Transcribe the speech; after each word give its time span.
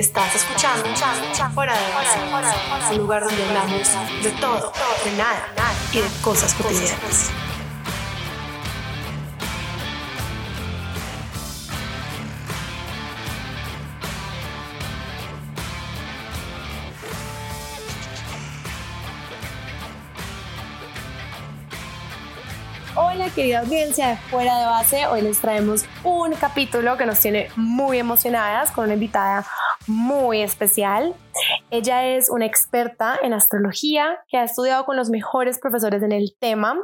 Estás 0.00 0.34
escuchando 0.34 0.88
Fuera 1.52 1.74
de 1.74 1.92
Base, 1.92 2.94
un 2.94 2.98
lugar 3.00 3.22
donde 3.22 3.44
hablamos 3.44 3.86
de 4.22 4.30
todo, 4.40 4.72
de 5.04 5.12
nada 5.18 5.52
y 5.92 5.98
de 5.98 6.08
cosas 6.22 6.54
cotidianas. 6.54 7.30
Hola 22.96 23.28
querida 23.34 23.60
audiencia 23.60 24.08
de 24.08 24.16
Fuera 24.16 24.60
de 24.60 24.64
Base, 24.64 25.06
hoy 25.08 25.20
les 25.20 25.38
traemos 25.40 25.84
un 26.04 26.32
capítulo 26.32 26.96
que 26.96 27.04
nos 27.04 27.20
tiene 27.20 27.50
muy 27.54 27.98
emocionadas 27.98 28.70
con 28.70 28.84
una 28.86 28.94
invitada 28.94 29.44
muy 29.90 30.40
especial. 30.40 31.14
Ella 31.70 32.06
es 32.06 32.30
una 32.30 32.46
experta 32.46 33.18
en 33.22 33.32
astrología 33.32 34.18
que 34.28 34.38
ha 34.38 34.44
estudiado 34.44 34.84
con 34.84 34.96
los 34.96 35.10
mejores 35.10 35.58
profesores 35.58 36.02
en 36.02 36.12
el 36.12 36.36
tema. 36.38 36.76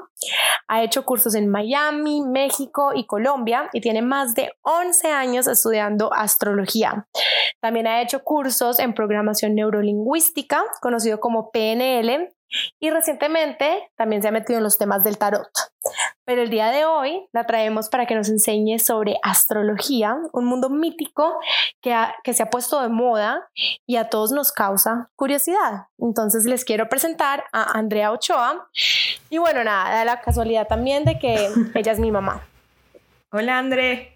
Ha 0.69 0.82
hecho 0.82 1.05
cursos 1.05 1.34
en 1.34 1.48
Miami, 1.48 2.23
México 2.23 2.92
y 2.95 3.06
Colombia 3.06 3.70
y 3.73 3.80
tiene 3.80 4.02
más 4.02 4.34
de 4.34 4.51
11 4.62 5.12
años 5.12 5.46
estudiando 5.46 6.12
astrología. 6.12 7.06
También 7.60 7.87
ha 7.87 8.02
hecho 8.02 8.23
cursos 8.23 8.79
en 8.79 8.95
programación 8.95 9.54
neurolingüística, 9.54 10.62
conocido 10.80 11.20
como 11.20 11.51
PNL, 11.51 12.32
y 12.78 12.91
recientemente 12.91 13.91
también 13.96 14.23
se 14.23 14.28
ha 14.28 14.32
metido 14.32 14.59
en 14.59 14.64
los 14.64 14.78
temas 14.78 15.04
del 15.04 15.18
tarot. 15.18 15.48
Pero 16.24 16.42
el 16.42 16.50
día 16.50 16.70
de 16.70 16.84
hoy 16.84 17.28
la 17.32 17.46
traemos 17.46 17.88
para 17.88 18.06
que 18.06 18.14
nos 18.14 18.28
enseñe 18.28 18.78
sobre 18.78 19.16
astrología, 19.23 20.16
un 20.32 20.45
mundo 20.46 20.68
mítico 20.68 21.38
que, 21.80 21.95
que 22.24 22.35
se 22.35 22.43
ha 22.43 22.51
puesto 22.51 22.80
de 22.82 22.88
moda 22.88 23.48
y 23.87 23.96
a 23.96 24.09
todos 24.09 24.32
nos 24.32 24.52
causa 24.52 25.10
curiosidad. 25.16 25.87
Entonces 25.98 26.45
les 26.45 26.65
quiero 26.65 26.88
presentar 26.88 27.45
a 27.52 27.79
Andrea 27.79 28.12
Ochoa. 28.12 28.68
Y 29.30 29.38
bueno, 29.38 29.63
nada, 29.63 29.90
da 29.90 30.04
la 30.04 30.20
casualidad 30.20 30.66
también 30.66 31.04
de 31.04 31.18
que 31.18 31.48
ella 31.74 31.92
es 31.92 31.98
mi 31.98 32.10
mamá. 32.10 32.42
Hola 33.30 33.59
André. 33.59 34.15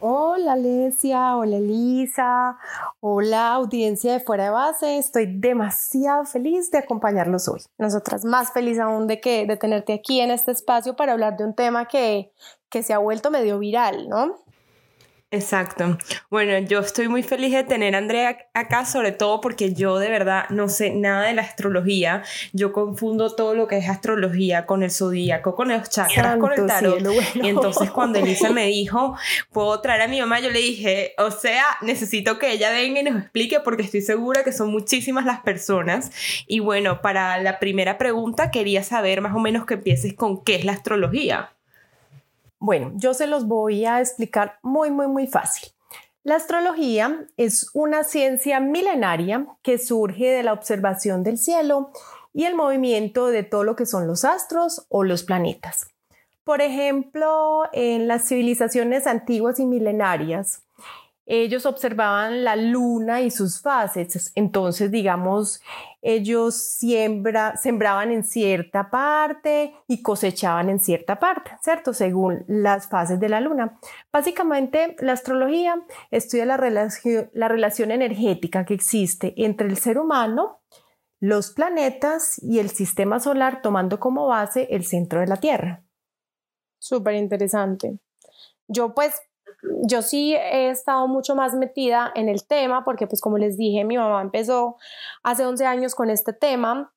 Hola 0.00 0.52
Alesia, 0.52 1.36
hola 1.36 1.56
Elisa, 1.56 2.58
hola 3.00 3.54
audiencia 3.54 4.12
de 4.12 4.20
Fuera 4.20 4.44
de 4.44 4.50
Base, 4.50 4.98
estoy 4.98 5.26
demasiado 5.26 6.24
feliz 6.24 6.70
de 6.70 6.78
acompañarlos 6.78 7.48
hoy. 7.48 7.60
Nosotras 7.78 8.24
más 8.24 8.52
feliz 8.52 8.78
aún 8.78 9.06
de 9.06 9.20
que 9.20 9.46
de 9.46 9.56
tenerte 9.56 9.92
aquí 9.92 10.20
en 10.20 10.30
este 10.30 10.52
espacio 10.52 10.96
para 10.96 11.12
hablar 11.12 11.36
de 11.36 11.44
un 11.44 11.54
tema 11.54 11.86
que, 11.86 12.32
que 12.68 12.82
se 12.82 12.92
ha 12.94 12.98
vuelto 12.98 13.30
medio 13.30 13.58
viral, 13.58 14.08
¿no? 14.08 14.38
Exacto. 15.30 15.98
Bueno, 16.30 16.58
yo 16.66 16.78
estoy 16.80 17.08
muy 17.08 17.22
feliz 17.22 17.52
de 17.52 17.62
tener 17.62 17.94
a 17.94 17.98
Andrea 17.98 18.38
acá, 18.54 18.86
sobre 18.86 19.12
todo 19.12 19.42
porque 19.42 19.74
yo 19.74 19.98
de 19.98 20.08
verdad 20.08 20.48
no 20.48 20.70
sé 20.70 20.90
nada 20.90 21.26
de 21.26 21.34
la 21.34 21.42
astrología. 21.42 22.22
Yo 22.54 22.72
confundo 22.72 23.34
todo 23.34 23.54
lo 23.54 23.68
que 23.68 23.76
es 23.76 23.90
astrología 23.90 24.64
con 24.64 24.82
el 24.82 24.90
zodíaco, 24.90 25.54
con 25.54 25.68
los 25.68 25.90
chakras, 25.90 26.38
con 26.38 26.52
el 26.52 26.66
tarot. 26.66 27.02
Y 27.34 27.48
entonces 27.48 27.90
cuando 27.90 28.18
Elisa 28.18 28.48
me 28.52 28.68
dijo, 28.68 29.18
puedo 29.52 29.78
traer 29.82 30.02
a 30.02 30.08
mi 30.08 30.18
mamá, 30.18 30.40
yo 30.40 30.48
le 30.50 30.60
dije, 30.60 31.12
o 31.18 31.30
sea, 31.30 31.64
necesito 31.82 32.38
que 32.38 32.52
ella 32.52 32.70
venga 32.70 33.00
y 33.00 33.04
nos 33.04 33.20
explique 33.20 33.60
porque 33.60 33.82
estoy 33.82 34.00
segura 34.00 34.44
que 34.44 34.52
son 34.52 34.70
muchísimas 34.70 35.26
las 35.26 35.40
personas. 35.40 36.10
Y 36.46 36.60
bueno, 36.60 37.02
para 37.02 37.36
la 37.42 37.58
primera 37.58 37.98
pregunta 37.98 38.50
quería 38.50 38.82
saber 38.82 39.20
más 39.20 39.34
o 39.34 39.40
menos 39.40 39.66
que 39.66 39.74
empieces 39.74 40.14
con 40.14 40.42
qué 40.42 40.54
es 40.54 40.64
la 40.64 40.72
astrología. 40.72 41.52
Bueno, 42.60 42.92
yo 42.96 43.14
se 43.14 43.26
los 43.26 43.46
voy 43.46 43.84
a 43.84 44.00
explicar 44.00 44.58
muy, 44.62 44.90
muy, 44.90 45.06
muy 45.06 45.26
fácil. 45.26 45.70
La 46.24 46.36
astrología 46.36 47.26
es 47.36 47.70
una 47.72 48.04
ciencia 48.04 48.60
milenaria 48.60 49.46
que 49.62 49.78
surge 49.78 50.26
de 50.26 50.42
la 50.42 50.52
observación 50.52 51.22
del 51.22 51.38
cielo 51.38 51.90
y 52.34 52.44
el 52.44 52.54
movimiento 52.54 53.28
de 53.28 53.44
todo 53.44 53.64
lo 53.64 53.76
que 53.76 53.86
son 53.86 54.06
los 54.06 54.24
astros 54.24 54.84
o 54.88 55.04
los 55.04 55.22
planetas. 55.22 55.88
Por 56.44 56.60
ejemplo, 56.60 57.62
en 57.72 58.08
las 58.08 58.28
civilizaciones 58.28 59.06
antiguas 59.06 59.60
y 59.60 59.66
milenarias, 59.66 60.62
ellos 61.30 61.66
observaban 61.66 62.42
la 62.42 62.56
luna 62.56 63.20
y 63.20 63.30
sus 63.30 63.60
fases. 63.60 64.32
Entonces, 64.34 64.90
digamos, 64.90 65.60
ellos 66.00 66.56
siembra, 66.56 67.54
sembraban 67.56 68.10
en 68.10 68.24
cierta 68.24 68.88
parte 68.90 69.74
y 69.86 70.00
cosechaban 70.00 70.70
en 70.70 70.80
cierta 70.80 71.18
parte, 71.18 71.50
¿cierto? 71.60 71.92
Según 71.92 72.44
las 72.48 72.88
fases 72.88 73.20
de 73.20 73.28
la 73.28 73.42
luna. 73.42 73.78
Básicamente, 74.10 74.96
la 75.00 75.12
astrología 75.12 75.84
estudia 76.10 76.46
la, 76.46 76.56
relación, 76.56 77.30
la 77.34 77.48
relación 77.48 77.90
energética 77.90 78.64
que 78.64 78.72
existe 78.74 79.34
entre 79.36 79.68
el 79.68 79.76
ser 79.76 79.98
humano, 79.98 80.62
los 81.20 81.50
planetas 81.50 82.42
y 82.42 82.58
el 82.58 82.70
sistema 82.70 83.20
solar, 83.20 83.60
tomando 83.60 84.00
como 84.00 84.28
base 84.28 84.68
el 84.70 84.86
centro 84.86 85.20
de 85.20 85.26
la 85.26 85.36
Tierra. 85.36 85.84
Súper 86.78 87.16
interesante. 87.16 87.98
Yo 88.66 88.94
pues 88.94 89.20
yo 89.84 90.02
sí 90.02 90.34
he 90.34 90.70
estado 90.70 91.08
mucho 91.08 91.34
más 91.34 91.54
metida 91.54 92.12
en 92.14 92.28
el 92.28 92.46
tema 92.46 92.84
porque 92.84 93.06
pues 93.06 93.20
como 93.20 93.38
les 93.38 93.56
dije, 93.56 93.84
mi 93.84 93.96
mamá 93.96 94.22
empezó 94.22 94.76
hace 95.22 95.44
11 95.44 95.66
años 95.66 95.94
con 95.94 96.10
este 96.10 96.32
tema 96.32 96.92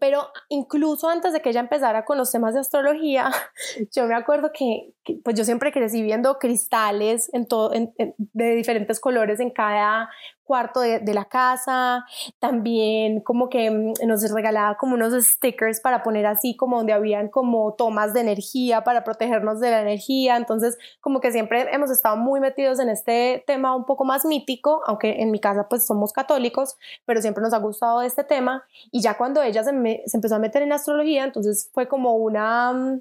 pero 0.00 0.28
incluso 0.48 1.08
antes 1.08 1.32
de 1.32 1.40
que 1.40 1.50
ella 1.50 1.60
empezara 1.60 2.04
con 2.04 2.16
los 2.16 2.30
temas 2.30 2.54
de 2.54 2.60
astrología, 2.60 3.30
yo 3.94 4.06
me 4.06 4.14
acuerdo 4.14 4.50
que, 4.52 4.94
pues 5.22 5.36
yo 5.36 5.44
siempre 5.44 5.72
crecí 5.72 6.02
viendo 6.02 6.38
cristales 6.38 7.30
en 7.32 7.46
todo, 7.46 7.70
de 7.70 8.54
diferentes 8.54 9.00
colores 9.00 9.40
en 9.40 9.50
cada 9.50 10.08
cuarto 10.44 10.80
de, 10.80 11.00
de, 11.00 11.14
la 11.14 11.24
casa, 11.24 12.04
también 12.38 13.20
como 13.20 13.48
que 13.48 13.70
mm, 13.70 14.06
nos 14.06 14.30
regalaba 14.30 14.76
como 14.76 14.94
unos 14.94 15.12
stickers 15.24 15.80
para 15.80 16.02
poner 16.02 16.26
así 16.26 16.56
como 16.56 16.76
donde 16.76 16.92
habían 16.92 17.28
como 17.28 17.74
tomas 17.74 18.14
de 18.14 18.20
energía 18.20 18.84
para 18.84 19.04
protegernos 19.04 19.60
de 19.60 19.70
la 19.70 19.80
energía, 19.80 20.36
entonces 20.36 20.78
como 21.00 21.20
que 21.20 21.32
siempre 21.32 21.66
hemos 21.72 21.90
estado 21.90 22.16
muy 22.16 22.40
metidos 22.40 22.78
en 22.80 22.88
este 22.88 23.42
tema 23.46 23.74
un 23.74 23.84
poco 23.84 24.04
más 24.04 24.24
mítico, 24.24 24.82
aunque 24.86 25.22
en 25.22 25.30
mi 25.30 25.40
casa 25.40 25.68
pues 25.68 25.86
somos 25.86 26.12
católicos, 26.12 26.76
pero 27.04 27.20
siempre 27.20 27.42
nos 27.42 27.52
ha 27.52 27.58
gustado 27.58 28.02
este 28.02 28.24
tema. 28.24 28.64
Y 28.90 29.00
ya 29.00 29.16
cuando 29.16 29.42
ella 29.42 29.64
se 29.64 29.72
se 30.06 30.16
empezó 30.16 30.36
a 30.36 30.38
meter 30.38 30.62
en 30.62 30.72
astrología, 30.72 31.24
entonces 31.24 31.70
fue 31.72 31.88
como 31.88 32.14
una, 32.14 32.72
mm, 32.72 33.00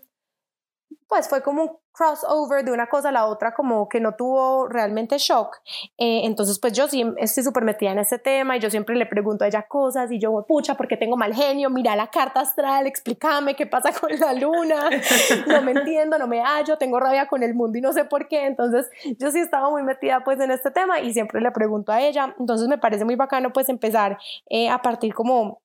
pues 1.08 1.28
fue 1.30 1.42
como 1.42 1.64
un 1.64 1.78
crossover 1.94 2.66
de 2.66 2.72
una 2.72 2.88
cosa 2.88 3.10
a 3.10 3.12
la 3.12 3.28
otra, 3.28 3.54
como 3.54 3.88
que 3.88 4.00
no 4.00 4.16
tuvo 4.16 4.68
realmente 4.68 5.18
shock. 5.18 5.58
Eh, 5.98 6.22
entonces, 6.24 6.60
pues 6.60 6.74
yo 6.74 6.88
sí 6.88 7.06
estoy 7.18 7.44
súper 7.44 7.64
metida 7.64 7.92
en 7.92 8.00
este 8.00 8.18
tema 8.18 8.58
y 8.58 8.60
yo 8.60 8.70
siempre 8.70 8.96
le 8.96 9.06
pregunto 9.06 9.44
a 9.44 9.48
ella 9.48 9.68
cosas 9.68 10.12
y 10.12 10.20
yo, 10.20 10.44
pucha, 10.48 10.76
¿por 10.76 10.88
qué 10.88 10.98
tengo 10.98 11.16
mal 11.16 11.34
genio? 11.34 11.70
Mira 11.70 11.96
la 11.96 12.08
carta 12.08 12.42
astral, 12.42 12.88
explícame 12.88 13.56
qué 13.56 13.68
pasa 13.68 13.92
con 14.00 14.10
la 14.20 14.34
luna, 14.34 14.90
no 15.48 15.62
me 15.62 15.72
entiendo, 15.72 16.18
no 16.18 16.28
me 16.28 16.42
hallo, 16.42 16.78
tengo 16.78 17.00
rabia 17.00 17.28
con 17.28 17.44
el 17.44 17.54
mundo 17.54 17.78
y 17.78 17.82
no 17.82 17.94
sé 17.94 18.06
por 18.06 18.28
qué. 18.28 18.48
Entonces, 18.48 18.90
yo 19.20 19.32
sí 19.32 19.40
estaba 19.40 19.70
muy 19.70 19.84
metida 19.84 20.24
pues 20.24 20.40
en 20.40 20.52
este 20.52 20.72
tema 20.72 21.00
y 21.00 21.14
siempre 21.14 21.42
le 21.42 21.52
pregunto 21.52 21.92
a 21.92 22.02
ella. 22.02 22.36
Entonces, 22.40 22.68
me 22.68 22.80
parece 22.80 23.06
muy 23.06 23.16
bacano 23.16 23.54
pues 23.54 23.70
empezar 23.70 24.18
eh, 24.50 24.70
a 24.70 24.82
partir 24.82 25.14
como 25.14 25.63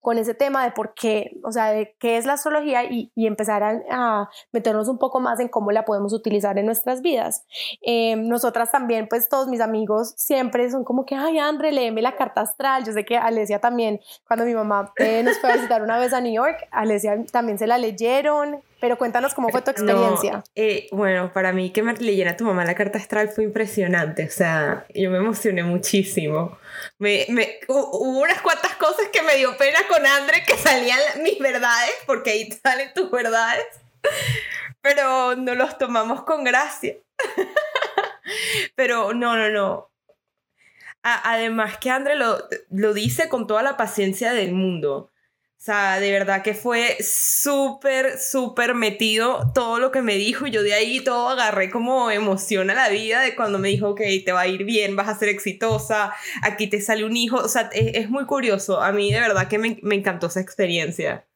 con 0.00 0.18
ese 0.18 0.34
tema 0.34 0.64
de 0.64 0.70
por 0.70 0.94
qué, 0.94 1.32
o 1.42 1.50
sea, 1.50 1.72
de 1.72 1.96
qué 1.98 2.16
es 2.16 2.26
la 2.26 2.34
astrología 2.34 2.84
y, 2.84 3.10
empezar 3.16 3.62
a, 3.64 4.30
meternos 4.52 4.88
un 4.88 4.98
poco 4.98 5.20
más 5.20 5.40
en 5.40 5.48
cómo 5.48 5.72
la 5.72 5.84
podemos 5.84 6.12
utilizar 6.12 6.58
en 6.58 6.66
nuestras 6.66 7.02
vidas. 7.02 7.44
Eh, 7.84 8.16
nosotras 8.16 8.70
también, 8.70 9.08
pues 9.08 9.28
todos 9.28 9.48
mis 9.48 9.60
amigos 9.60 10.14
siempre 10.16 10.70
son 10.70 10.84
como 10.84 11.04
que, 11.04 11.14
ay, 11.14 11.38
André, 11.38 11.72
léeme 11.72 12.02
la 12.02 12.14
carta 12.16 12.42
astral. 12.42 12.84
Yo 12.84 12.92
sé 12.92 13.04
que 13.04 13.16
Alesia 13.16 13.60
también, 13.60 14.00
cuando 14.26 14.44
mi 14.44 14.54
mamá 14.54 14.92
eh, 14.98 15.22
nos 15.22 15.38
fue 15.38 15.50
a 15.50 15.56
visitar 15.56 15.82
una 15.82 15.98
vez 15.98 16.12
a 16.12 16.20
New 16.20 16.32
York, 16.32 16.68
Alesia 16.70 17.24
también 17.32 17.58
se 17.58 17.66
la 17.66 17.78
leyeron. 17.78 18.62
Pero 18.80 18.98
cuéntanos 18.98 19.32
cómo 19.32 19.48
fue 19.48 19.62
tu 19.62 19.70
experiencia. 19.70 20.44
Eh, 20.54 20.88
bueno, 20.92 21.32
para 21.32 21.52
mí 21.52 21.70
que 21.70 21.82
me 21.82 21.94
leyera 21.94 22.36
tu 22.36 22.44
mamá 22.44 22.64
la 22.64 22.74
carta 22.74 22.98
astral 22.98 23.30
fue 23.30 23.44
impresionante. 23.44 24.26
O 24.26 24.30
sea, 24.30 24.86
yo 24.94 25.10
me 25.10 25.18
emocioné 25.18 25.62
muchísimo. 25.62 26.58
Me, 26.98 27.24
me, 27.30 27.60
hubo 27.68 28.20
unas 28.20 28.42
cuantas 28.42 28.76
cosas 28.76 29.08
que 29.10 29.22
me 29.22 29.36
dio 29.36 29.56
pena 29.56 29.78
con 29.88 30.04
André 30.04 30.44
que 30.46 30.58
salían 30.58 31.00
mis 31.22 31.38
verdades, 31.38 31.94
porque 32.06 32.30
ahí 32.32 32.52
salen 32.62 32.92
tus 32.94 33.10
verdades. 33.10 33.64
Pero 34.82 35.36
no 35.36 35.54
los 35.54 35.78
tomamos 35.78 36.24
con 36.24 36.44
gracia. 36.44 36.96
Pero 38.74 39.14
no, 39.14 39.36
no, 39.36 39.48
no. 39.48 39.90
además 41.02 41.78
que 41.78 41.90
André 41.90 42.14
lo, 42.14 42.46
lo 42.70 42.92
dice 42.92 43.30
con 43.30 43.46
toda 43.46 43.62
la 43.62 43.78
paciencia 43.78 44.32
del 44.34 44.52
mundo. 44.52 45.10
O 45.58 45.64
sea, 45.66 45.98
de 45.98 46.12
verdad 46.12 46.42
que 46.42 46.54
fue 46.54 46.96
súper, 47.00 48.20
súper 48.20 48.74
metido 48.74 49.50
todo 49.54 49.80
lo 49.80 49.90
que 49.90 50.02
me 50.02 50.14
dijo 50.14 50.46
y 50.46 50.50
yo 50.50 50.62
de 50.62 50.74
ahí 50.74 51.02
todo 51.02 51.30
agarré 51.30 51.70
como 51.70 52.10
emoción 52.10 52.70
a 52.70 52.74
la 52.74 52.88
vida 52.90 53.22
de 53.22 53.34
cuando 53.34 53.58
me 53.58 53.68
dijo, 53.68 53.88
ok, 53.88 54.00
te 54.24 54.32
va 54.32 54.42
a 54.42 54.46
ir 54.46 54.64
bien, 54.64 54.94
vas 54.94 55.08
a 55.08 55.18
ser 55.18 55.30
exitosa, 55.30 56.12
aquí 56.42 56.68
te 56.68 56.80
sale 56.80 57.04
un 57.04 57.16
hijo. 57.16 57.38
O 57.38 57.48
sea, 57.48 57.70
es, 57.72 58.10
muy 58.10 58.26
curioso. 58.26 58.80
A 58.80 58.92
mí 58.92 59.10
de 59.10 59.18
verdad 59.18 59.48
que 59.48 59.58
me, 59.58 59.78
encantó 59.96 60.26
esa 60.26 60.40
experiencia. 60.40 61.26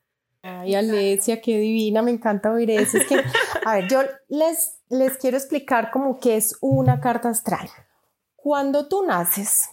Ay, 0.42 0.74
Alesia, 0.74 1.40
qué 1.40 1.58
divina, 1.58 2.02
me 2.02 2.12
encanta 2.12 2.52
oír 2.52 2.70
eso. 2.70 2.98
Es 2.98 3.06
que, 3.06 3.16
a 3.64 3.76
ver, 3.76 3.88
yo 3.88 4.02
les, 4.28 4.80
les 4.90 5.16
quiero 5.16 5.38
explicar 5.38 5.90
como 5.90 6.20
qué 6.20 6.36
es 6.36 6.56
una 6.60 7.00
carta 7.00 7.30
astral. 7.30 7.68
Cuando 8.36 8.86
tú 8.86 9.02
naces, 9.04 9.70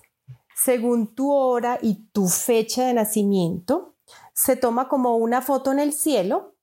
según 0.55 1.13
tu 1.13 1.31
hora 1.31 1.77
y 1.81 2.09
tu 2.11 2.27
fecha 2.27 2.88
de 2.88 2.94
nacimiento, 2.94 3.96
se 4.38 4.56
toma 4.56 4.88
como 4.88 5.18
una 5.18 5.42
foto 5.42 5.72
en 5.72 5.80
el 5.80 5.94
cielo 5.94 6.54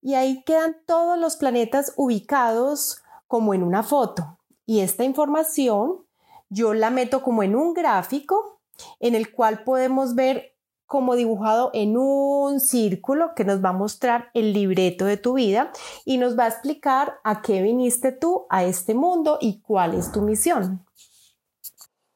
y 0.00 0.14
ahí 0.14 0.42
quedan 0.44 0.78
todos 0.86 1.18
los 1.18 1.36
planetas 1.36 1.92
ubicados 1.96 3.02
como 3.28 3.52
en 3.52 3.62
una 3.62 3.82
foto. 3.82 4.38
Y 4.64 4.80
esta 4.80 5.04
información 5.04 6.06
yo 6.48 6.72
la 6.72 6.88
meto 6.88 7.22
como 7.22 7.42
en 7.42 7.54
un 7.54 7.74
gráfico 7.74 8.60
en 8.98 9.14
el 9.14 9.30
cual 9.30 9.62
podemos 9.62 10.14
ver 10.14 10.56
como 10.86 11.14
dibujado 11.14 11.70
en 11.74 11.98
un 11.98 12.60
círculo 12.60 13.34
que 13.36 13.44
nos 13.44 13.62
va 13.62 13.68
a 13.68 13.74
mostrar 13.74 14.30
el 14.32 14.54
libreto 14.54 15.04
de 15.04 15.18
tu 15.18 15.34
vida 15.34 15.70
y 16.06 16.16
nos 16.16 16.38
va 16.38 16.44
a 16.44 16.48
explicar 16.48 17.20
a 17.24 17.42
qué 17.42 17.60
viniste 17.60 18.12
tú 18.12 18.46
a 18.48 18.64
este 18.64 18.94
mundo 18.94 19.36
y 19.38 19.60
cuál 19.60 19.92
es 19.92 20.10
tu 20.12 20.22
misión. 20.22 20.82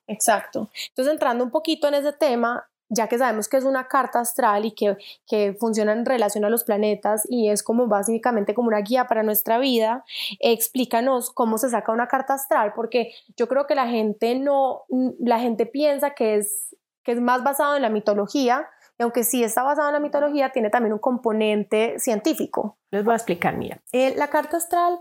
Exacto. 0.06 0.70
Entonces, 0.88 1.12
entrando 1.12 1.44
un 1.44 1.50
poquito 1.50 1.86
en 1.86 1.94
ese 1.94 2.14
tema, 2.14 2.66
ya 2.88 3.08
que 3.08 3.18
sabemos 3.18 3.48
que 3.48 3.56
es 3.56 3.64
una 3.64 3.88
carta 3.88 4.20
astral 4.20 4.64
y 4.64 4.72
que, 4.72 4.96
que, 5.26 5.56
funciona 5.58 5.92
en 5.92 6.04
relación 6.04 6.44
a 6.44 6.50
los 6.50 6.64
planetas 6.64 7.26
y 7.28 7.48
es 7.48 7.62
como 7.62 7.86
básicamente 7.86 8.54
como 8.54 8.68
una 8.68 8.80
guía 8.80 9.06
para 9.06 9.22
nuestra 9.22 9.58
vida, 9.58 10.04
explícanos 10.40 11.30
cómo 11.30 11.58
se 11.58 11.70
saca 11.70 11.92
una 11.92 12.08
carta 12.08 12.34
astral, 12.34 12.72
porque 12.74 13.12
yo 13.36 13.48
creo 13.48 13.66
que 13.66 13.74
la 13.74 13.88
gente 13.88 14.38
no, 14.38 14.84
la 15.18 15.40
gente 15.40 15.66
piensa 15.66 16.10
que 16.10 16.36
es, 16.36 16.76
que 17.02 17.12
es 17.12 17.20
más 17.20 17.42
basado 17.42 17.76
en 17.76 17.82
la 17.82 17.90
mitología, 17.90 18.68
y 18.98 19.02
aunque 19.02 19.24
sí 19.24 19.44
está 19.44 19.62
basado 19.62 19.88
en 19.88 19.94
la 19.94 20.00
mitología, 20.00 20.50
tiene 20.50 20.70
también 20.70 20.92
un 20.92 20.98
componente 20.98 21.98
científico. 21.98 22.78
Les 22.90 23.04
voy 23.04 23.12
a 23.12 23.16
explicar, 23.16 23.56
mira, 23.56 23.80
eh, 23.92 24.14
la 24.16 24.28
carta 24.28 24.56
astral 24.56 25.00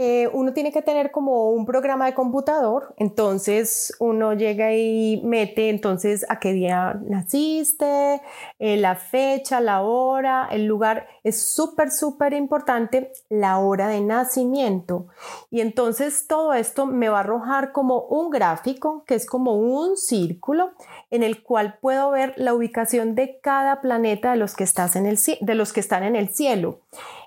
eh, 0.00 0.28
uno 0.32 0.52
tiene 0.52 0.70
que 0.70 0.80
tener 0.80 1.10
como 1.10 1.50
un 1.50 1.66
programa 1.66 2.06
de 2.06 2.14
computador, 2.14 2.94
entonces 2.98 3.92
uno 3.98 4.32
llega 4.32 4.72
y 4.72 5.20
mete 5.24 5.70
entonces 5.70 6.24
a 6.28 6.38
qué 6.38 6.52
día 6.52 7.00
naciste, 7.04 8.22
eh, 8.60 8.76
la 8.76 8.94
fecha, 8.94 9.60
la 9.60 9.82
hora, 9.82 10.48
el 10.52 10.66
lugar, 10.66 11.08
es 11.24 11.42
súper, 11.42 11.90
súper 11.90 12.32
importante 12.32 13.10
la 13.28 13.58
hora 13.58 13.88
de 13.88 14.00
nacimiento. 14.00 15.08
Y 15.50 15.60
entonces 15.62 16.28
todo 16.28 16.54
esto 16.54 16.86
me 16.86 17.08
va 17.08 17.18
a 17.18 17.20
arrojar 17.20 17.72
como 17.72 18.02
un 18.02 18.30
gráfico, 18.30 19.02
que 19.04 19.16
es 19.16 19.26
como 19.26 19.56
un 19.56 19.96
círculo 19.96 20.70
en 21.10 21.22
el 21.22 21.42
cual 21.42 21.78
puedo 21.80 22.10
ver 22.10 22.34
la 22.36 22.54
ubicación 22.54 23.14
de 23.14 23.40
cada 23.40 23.80
planeta 23.80 24.32
de 24.32 24.36
los 24.36 24.54
que, 24.54 24.64
estás 24.64 24.96
en 24.96 25.06
el, 25.06 25.18
de 25.40 25.54
los 25.54 25.72
que 25.72 25.80
están 25.80 26.02
en 26.02 26.16
el 26.16 26.28
cielo. 26.28 26.80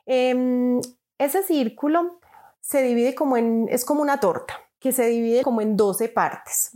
Em, 0.05 0.79
ese 1.17 1.43
círculo 1.43 2.19
se 2.59 2.83
divide 2.83 3.15
como 3.15 3.37
en, 3.37 3.67
es 3.69 3.85
como 3.85 4.01
una 4.01 4.19
torta, 4.19 4.55
que 4.79 4.91
se 4.91 5.07
divide 5.07 5.43
como 5.43 5.61
en 5.61 5.77
12 5.77 6.09
partes. 6.09 6.71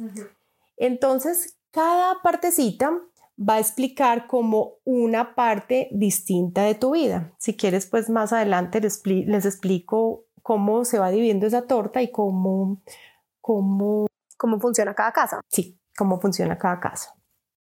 Entonces, 0.77 1.57
cada 1.71 2.21
partecita 2.21 2.91
va 3.37 3.55
a 3.55 3.59
explicar 3.59 4.27
como 4.27 4.75
una 4.83 5.35
parte 5.35 5.89
distinta 5.91 6.63
de 6.63 6.75
tu 6.75 6.91
vida. 6.91 7.33
Si 7.37 7.55
quieres, 7.55 7.85
pues 7.85 8.09
más 8.09 8.33
adelante 8.33 8.79
les, 8.81 9.05
les 9.05 9.45
explico 9.45 10.23
cómo 10.41 10.85
se 10.85 10.99
va 10.99 11.11
dividiendo 11.11 11.45
esa 11.45 11.63
torta 11.63 12.01
y 12.01 12.11
cómo, 12.11 12.77
cómo, 13.41 14.07
cómo 14.37 14.59
funciona 14.59 14.93
cada 14.93 15.11
casa. 15.11 15.41
Sí, 15.49 15.77
cómo 15.95 16.19
funciona 16.19 16.57
cada 16.57 16.79
casa. 16.79 17.15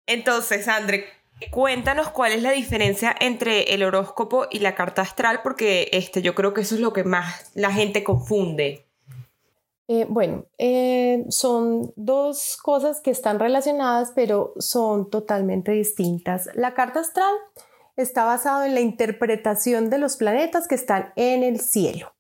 Entonces, 0.06 0.66
André, 0.68 1.06
Cuéntanos 1.50 2.10
cuál 2.10 2.32
es 2.32 2.42
la 2.42 2.50
diferencia 2.50 3.14
entre 3.18 3.74
el 3.74 3.82
horóscopo 3.82 4.46
y 4.50 4.58
la 4.58 4.74
carta 4.74 5.02
astral, 5.02 5.40
porque 5.42 5.88
este, 5.92 6.20
yo 6.20 6.34
creo 6.34 6.52
que 6.52 6.60
eso 6.60 6.74
es 6.74 6.80
lo 6.82 6.92
que 6.92 7.02
más 7.02 7.50
la 7.54 7.72
gente 7.72 8.04
confunde. 8.04 8.86
Eh, 9.88 10.06
bueno, 10.08 10.44
eh, 10.58 11.24
son 11.30 11.92
dos 11.96 12.58
cosas 12.62 13.00
que 13.00 13.10
están 13.10 13.40
relacionadas, 13.40 14.12
pero 14.14 14.52
son 14.58 15.10
totalmente 15.10 15.72
distintas. 15.72 16.48
La 16.54 16.74
carta 16.74 17.00
astral 17.00 17.34
está 17.96 18.24
basada 18.24 18.66
en 18.66 18.74
la 18.74 18.80
interpretación 18.80 19.90
de 19.90 19.98
los 19.98 20.16
planetas 20.16 20.68
que 20.68 20.74
están 20.74 21.12
en 21.16 21.42
el 21.42 21.58
cielo. 21.58 22.12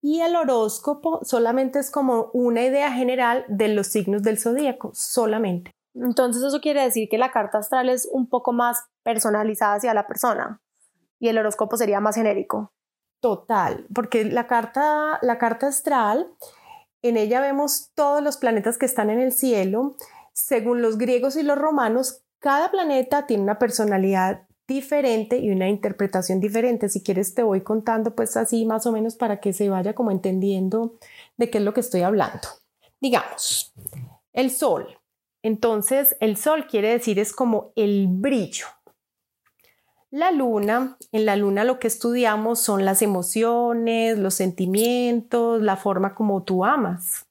Y 0.00 0.20
el 0.20 0.36
horóscopo 0.36 1.20
solamente 1.24 1.78
es 1.78 1.90
como 1.90 2.30
una 2.32 2.62
idea 2.62 2.92
general 2.92 3.44
de 3.48 3.68
los 3.68 3.88
signos 3.88 4.22
del 4.22 4.38
zodíaco, 4.38 4.90
solamente. 4.94 5.72
Entonces 5.94 6.42
eso 6.42 6.60
quiere 6.60 6.82
decir 6.82 7.08
que 7.08 7.18
la 7.18 7.32
carta 7.32 7.58
astral 7.58 7.88
es 7.88 8.08
un 8.12 8.28
poco 8.28 8.52
más 8.52 8.84
personalizada 9.02 9.74
hacia 9.74 9.94
la 9.94 10.06
persona 10.06 10.60
y 11.18 11.28
el 11.28 11.38
horóscopo 11.38 11.76
sería 11.76 12.00
más 12.00 12.14
genérico. 12.14 12.72
Total, 13.20 13.86
porque 13.92 14.24
la 14.24 14.46
carta, 14.46 15.18
la 15.22 15.38
carta 15.38 15.66
astral, 15.66 16.32
en 17.02 17.16
ella 17.16 17.40
vemos 17.40 17.90
todos 17.94 18.22
los 18.22 18.36
planetas 18.36 18.78
que 18.78 18.86
están 18.86 19.10
en 19.10 19.20
el 19.20 19.32
cielo. 19.32 19.96
Según 20.32 20.82
los 20.82 20.98
griegos 20.98 21.36
y 21.36 21.42
los 21.42 21.58
romanos, 21.58 22.22
cada 22.38 22.70
planeta 22.70 23.26
tiene 23.26 23.42
una 23.42 23.58
personalidad 23.58 24.47
diferente 24.68 25.38
y 25.38 25.50
una 25.50 25.68
interpretación 25.68 26.38
diferente. 26.38 26.88
Si 26.88 27.02
quieres 27.02 27.34
te 27.34 27.42
voy 27.42 27.62
contando 27.62 28.14
pues 28.14 28.36
así 28.36 28.66
más 28.66 28.86
o 28.86 28.92
menos 28.92 29.16
para 29.16 29.40
que 29.40 29.52
se 29.52 29.68
vaya 29.68 29.94
como 29.94 30.12
entendiendo 30.12 30.94
de 31.36 31.50
qué 31.50 31.58
es 31.58 31.64
lo 31.64 31.74
que 31.74 31.80
estoy 31.80 32.02
hablando. 32.02 32.46
Digamos, 33.00 33.72
el 34.32 34.50
sol 34.52 34.98
entonces, 35.42 36.16
el 36.20 36.36
sol 36.36 36.66
quiere 36.66 36.90
decir 36.90 37.18
es 37.18 37.32
como 37.32 37.72
el 37.76 38.06
brillo. 38.08 38.66
La 40.10 40.30
luna, 40.30 40.96
en 41.12 41.26
la 41.26 41.36
luna 41.36 41.64
lo 41.64 41.78
que 41.78 41.86
estudiamos 41.86 42.60
son 42.60 42.84
las 42.84 43.02
emociones, 43.02 44.18
los 44.18 44.34
sentimientos, 44.34 45.62
la 45.62 45.76
forma 45.76 46.14
como 46.14 46.42
tú 46.42 46.64
amas. 46.64 47.26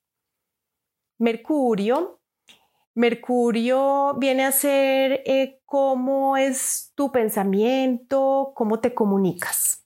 Mercurio, 1.17 2.16
Mercurio 2.97 4.15
viene 4.17 4.43
a 4.43 4.51
ser 4.51 5.21
eh, 5.25 5.61
cómo 5.65 6.35
es 6.35 6.91
tu 6.95 7.11
pensamiento, 7.11 8.53
cómo 8.55 8.79
te 8.79 8.93
comunicas. 8.93 9.85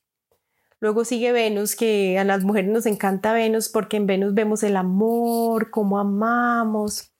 Luego 0.79 1.05
sigue 1.05 1.31
Venus, 1.31 1.75
que 1.75 2.17
a 2.17 2.23
las 2.23 2.43
mujeres 2.43 2.71
nos 2.71 2.85
encanta 2.85 3.33
Venus 3.33 3.69
porque 3.69 3.97
en 3.97 4.07
Venus 4.07 4.33
vemos 4.33 4.63
el 4.63 4.77
amor, 4.77 5.69
cómo 5.71 5.99
amamos, 5.99 7.11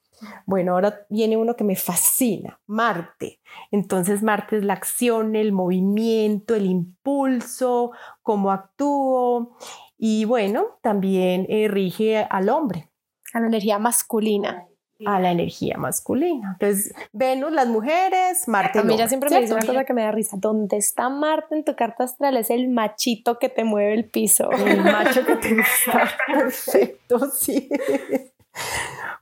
bueno, 0.45 0.73
ahora 0.73 1.05
viene 1.09 1.37
uno 1.37 1.55
que 1.55 1.63
me 1.63 1.75
fascina, 1.75 2.59
Marte. 2.67 3.39
Entonces 3.71 4.23
Marte 4.23 4.57
es 4.57 4.63
la 4.63 4.73
acción, 4.73 5.35
el 5.35 5.51
movimiento, 5.51 6.55
el 6.55 6.65
impulso, 6.65 7.91
cómo 8.21 8.51
actúo 8.51 9.57
y 9.97 10.25
bueno, 10.25 10.79
también 10.81 11.45
eh, 11.49 11.67
rige 11.67 12.17
al 12.17 12.49
hombre. 12.49 12.89
A 13.33 13.39
la 13.39 13.47
energía 13.47 13.79
masculina. 13.79 14.67
A 15.05 15.19
la 15.19 15.31
energía 15.31 15.77
masculina. 15.77 16.57
Entonces, 16.59 16.93
Venus, 17.11 17.51
las 17.51 17.67
mujeres, 17.67 18.47
Marte. 18.47 18.79
A 18.79 18.83
mí 18.83 18.97
ya 18.97 19.07
siempre 19.07 19.29
me 19.29 19.41
dice 19.41 19.53
una 19.53 19.65
cosa 19.65 19.85
que 19.85 19.93
me 19.93 20.03
da 20.03 20.11
risa. 20.11 20.37
¿Dónde 20.39 20.77
está 20.77 21.09
Marte 21.09 21.55
en 21.55 21.63
tu 21.63 21.75
carta 21.75 22.03
astral? 22.03 22.37
Es 22.37 22.49
el 22.49 22.69
machito 22.69 23.39
que 23.39 23.49
te 23.49 23.63
mueve 23.63 23.93
el 23.93 24.05
piso. 24.05 24.51
El 24.51 24.81
macho 24.83 25.25
que 25.25 25.35
te 25.35 25.55
gusta. 25.55 26.09
Perfecto, 26.27 27.19
sí. 27.31 27.69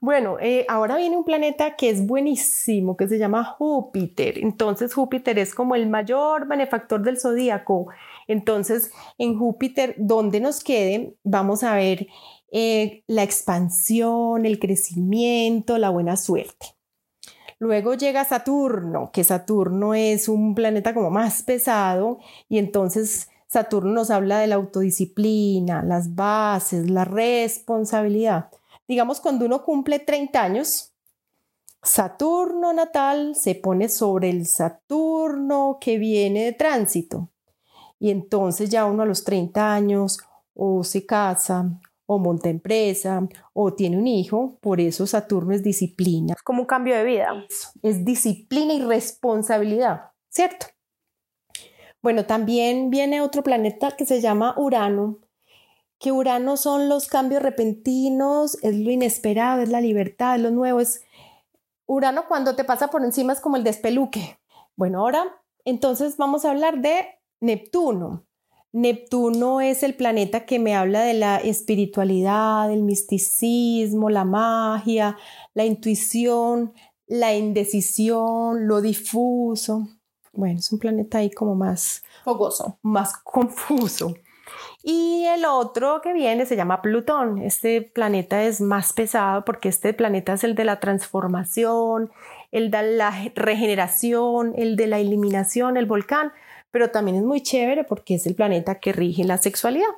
Bueno, 0.02 0.38
eh, 0.40 0.66
ahora 0.70 0.96
viene 0.96 1.18
un 1.18 1.26
planeta 1.26 1.76
que 1.76 1.90
es 1.90 2.06
buenísimo, 2.06 2.96
que 2.96 3.08
se 3.08 3.18
llama 3.18 3.44
Júpiter. 3.44 4.40
Entonces 4.40 4.94
Júpiter 4.94 5.38
es 5.38 5.54
como 5.54 5.76
el 5.76 5.90
mayor 5.90 6.48
benefactor 6.48 7.02
del 7.02 7.20
zodíaco. 7.20 7.88
Entonces 8.28 8.92
en 9.18 9.38
Júpiter, 9.38 9.96
donde 9.98 10.40
nos 10.40 10.64
quede, 10.64 11.16
vamos 11.24 11.64
a 11.64 11.76
ver 11.76 12.08
eh, 12.52 13.04
la 13.08 13.24
expansión, 13.24 14.46
el 14.46 14.60
crecimiento, 14.60 15.78
la 15.78 15.90
buena 15.90 16.18
suerte. 16.18 16.76
Luego 17.60 17.94
llega 17.94 18.24
Saturno, 18.24 19.12
que 19.12 19.24
Saturno 19.24 19.94
es 19.94 20.30
un 20.30 20.56
planeta 20.56 20.94
como 20.94 21.10
más 21.10 21.44
pesado 21.44 22.20
y 22.48 22.58
entonces 22.58 23.28
Saturno 23.48 23.92
nos 23.92 24.12
habla 24.12 24.40
de 24.40 24.48
la 24.48 24.56
autodisciplina, 24.56 25.84
las 25.84 26.16
bases, 26.16 26.90
la 26.90 27.04
responsabilidad. 27.04 28.50
Digamos, 28.88 29.20
cuando 29.20 29.46
uno 29.46 29.64
cumple 29.64 30.00
30 30.00 30.42
años, 30.42 30.94
Saturno 31.84 32.74
natal 32.74 33.36
se 33.36 33.56
pone 33.56 33.90
sobre 33.90 34.30
el 34.30 34.46
Saturno 34.46 35.78
que 35.82 35.98
viene 35.98 36.46
de 36.46 36.54
tránsito. 36.54 37.30
Y 38.00 38.12
entonces 38.12 38.70
ya 38.70 38.86
uno 38.86 39.04
a 39.04 39.06
los 39.06 39.24
30 39.26 39.74
años 39.74 40.20
o 40.54 40.84
se 40.84 41.06
casa 41.06 41.80
o 42.12 42.18
monta 42.18 42.50
empresa 42.50 43.28
o 43.54 43.76
tiene 43.76 43.96
un 43.96 44.08
hijo, 44.08 44.58
por 44.62 44.82
eso 44.82 45.06
Saturno 45.06 45.54
es 45.54 45.62
disciplina. 45.62 46.34
Es 46.36 46.42
como 46.42 46.62
un 46.62 46.66
cambio 46.66 46.96
de 46.96 47.04
vida. 47.04 47.46
es 47.84 48.04
disciplina 48.04 48.74
y 48.74 48.82
responsabilidad, 48.82 50.12
¿cierto? 50.28 50.66
Bueno, 52.02 52.26
también 52.26 52.90
viene 52.90 53.22
otro 53.22 53.44
planeta 53.44 53.92
que 53.92 54.08
se 54.08 54.22
llama 54.22 54.56
Urano, 54.58 55.20
que 56.00 56.12
Urano 56.12 56.58
son 56.58 56.90
los 56.90 57.08
cambios 57.08 57.44
repentinos, 57.44 58.58
es 58.64 58.76
lo 58.76 58.90
inesperado, 58.90 59.62
es 59.62 59.70
la 59.70 59.80
libertad, 59.80 60.38
es 60.38 60.42
lo 60.42 60.50
nuevo, 60.50 60.80
es 60.80 61.04
Urano 61.86 62.24
cuando 62.28 62.56
te 62.56 62.64
pasa 62.64 62.88
por 62.88 63.04
encima 63.04 63.34
es 63.34 63.40
como 63.40 63.56
el 63.56 63.64
despeluque. 63.64 64.40
Bueno, 64.76 65.02
ahora 65.02 65.44
entonces 65.64 66.18
vamos 66.18 66.44
a 66.44 66.50
hablar 66.50 66.82
de 66.82 67.06
Neptuno. 67.40 68.26
Neptuno 68.72 69.62
es 69.62 69.82
el 69.82 69.96
planeta 69.96 70.46
que 70.46 70.60
me 70.60 70.76
habla 70.76 71.02
de 71.02 71.16
la 71.16 71.38
espiritualidad, 71.38 72.72
el 72.72 72.84
misticismo, 72.84 74.10
la 74.10 74.26
magia, 74.26 75.18
la 75.56 75.66
intuición, 75.66 76.74
la 77.08 77.34
indecisión, 77.34 78.68
lo 78.68 78.82
difuso. 78.82 79.88
Bueno, 80.34 80.60
es 80.60 80.72
un 80.72 80.78
planeta 80.78 81.18
ahí 81.18 81.32
como 81.32 81.56
más 81.56 82.04
fogoso, 82.24 82.78
más 82.84 83.18
confuso. 83.24 84.14
Y 84.84 85.26
el 85.26 85.46
otro 85.46 86.00
que 86.02 86.14
viene 86.14 86.46
se 86.46 86.56
llama 86.56 86.82
Plutón. 86.82 87.40
Este 87.40 87.82
planeta 87.82 88.44
es 88.44 88.62
más 88.62 88.94
pesado 88.94 89.44
porque 89.46 89.70
este 89.70 89.94
planeta 89.94 90.34
es 90.34 90.44
el 90.44 90.56
de 90.56 90.64
la 90.64 90.80
transformación, 90.80 92.12
el 92.52 92.72
de 92.72 92.96
la 92.96 93.12
regeneración, 93.36 94.54
el 94.56 94.76
de 94.76 94.88
la 94.88 95.00
eliminación, 95.00 95.76
el 95.76 95.86
volcán, 95.86 96.32
pero 96.72 96.92
también 96.92 97.18
es 97.18 97.24
muy 97.24 97.42
chévere 97.42 97.84
porque 97.84 98.16
es 98.16 98.26
el 98.28 98.36
planeta 98.36 98.80
que 98.80 98.92
rige 98.92 99.24
la 99.24 99.38
sexualidad. 99.38 99.90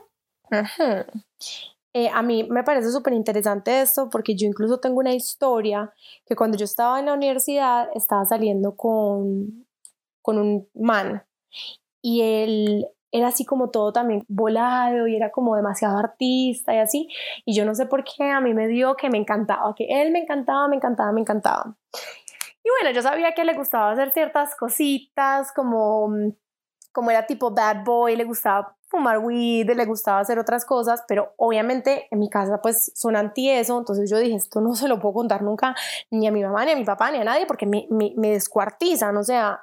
Eh, 1.94 2.10
a 2.14 2.22
mí 2.22 2.48
me 2.50 2.64
parece 2.64 2.90
súper 2.90 3.12
interesante 3.12 3.82
esto 3.82 4.10
porque 4.10 4.34
yo 4.34 4.48
incluso 4.48 4.80
tengo 4.80 5.00
una 5.00 5.14
historia 5.14 5.92
que 6.26 6.38
cuando 6.38 6.58
yo 6.58 6.64
estaba 6.64 7.00
en 7.00 7.08
la 7.08 7.14
universidad 7.14 7.90
estaba 7.94 8.24
saliendo 8.24 8.78
con, 8.78 9.66
con 10.22 10.38
un 10.38 10.70
man 10.74 11.22
y 12.02 12.22
él 12.22 12.88
era 13.12 13.28
así 13.28 13.46
como 13.46 13.72
todo 13.72 13.92
también 13.92 14.24
volado 14.30 15.06
y 15.08 15.16
era 15.16 15.32
como 15.32 15.56
demasiado 15.56 15.98
artista 15.98 16.74
y 16.74 16.78
así. 16.78 17.10
Y 17.46 17.56
yo 17.56 17.66
no 17.66 17.76
sé 17.76 17.86
por 17.86 18.04
qué 18.04 18.24
a 18.24 18.40
mí 18.40 18.54
me 18.54 18.68
dio 18.68 18.96
que 18.96 19.10
me 19.10 19.18
encantaba, 19.18 19.76
que 19.76 19.88
él 19.90 20.12
me 20.12 20.20
encantaba, 20.20 20.68
me 20.70 20.78
encantaba, 20.78 21.12
me 21.12 21.22
encantaba. 21.22 21.76
Y 22.64 22.70
bueno, 22.80 22.96
yo 22.96 23.02
sabía 23.02 23.34
que 23.34 23.44
le 23.44 23.54
gustaba 23.54 23.92
hacer 23.92 24.12
ciertas 24.12 24.56
cositas 24.56 25.52
como, 25.54 26.10
como 26.92 27.12
era 27.12 27.26
tipo 27.26 27.52
bad 27.52 27.84
boy, 27.84 28.16
le 28.16 28.24
gustaba 28.24 28.76
fumar 28.88 29.20
weed, 29.20 29.72
le 29.72 29.86
gustaba 29.86 30.20
hacer 30.20 30.38
otras 30.38 30.66
cosas, 30.66 31.04
pero 31.08 31.34
obviamente 31.38 32.08
en 32.12 32.20
mi 32.20 32.30
casa 32.30 32.62
pues 32.62 32.92
son 32.94 33.16
anti 33.16 33.50
eso, 33.50 33.80
entonces 33.80 34.10
yo 34.10 34.18
dije, 34.18 34.36
esto 34.36 34.60
no 34.60 34.76
se 34.76 34.90
lo 34.90 35.00
puedo 35.00 35.14
contar 35.14 35.44
nunca 35.44 35.76
ni 36.10 36.28
a 36.28 36.32
mi 36.32 36.44
mamá, 36.44 36.66
ni 36.66 36.72
a 36.72 36.76
mi 36.76 36.84
papá, 36.84 37.10
ni 37.12 37.20
a 37.20 37.24
nadie, 37.24 37.46
porque 37.46 37.66
me, 37.66 37.88
me, 37.90 38.14
me 38.18 38.32
descuartizan, 38.32 39.16
o 39.16 39.24
sea, 39.24 39.62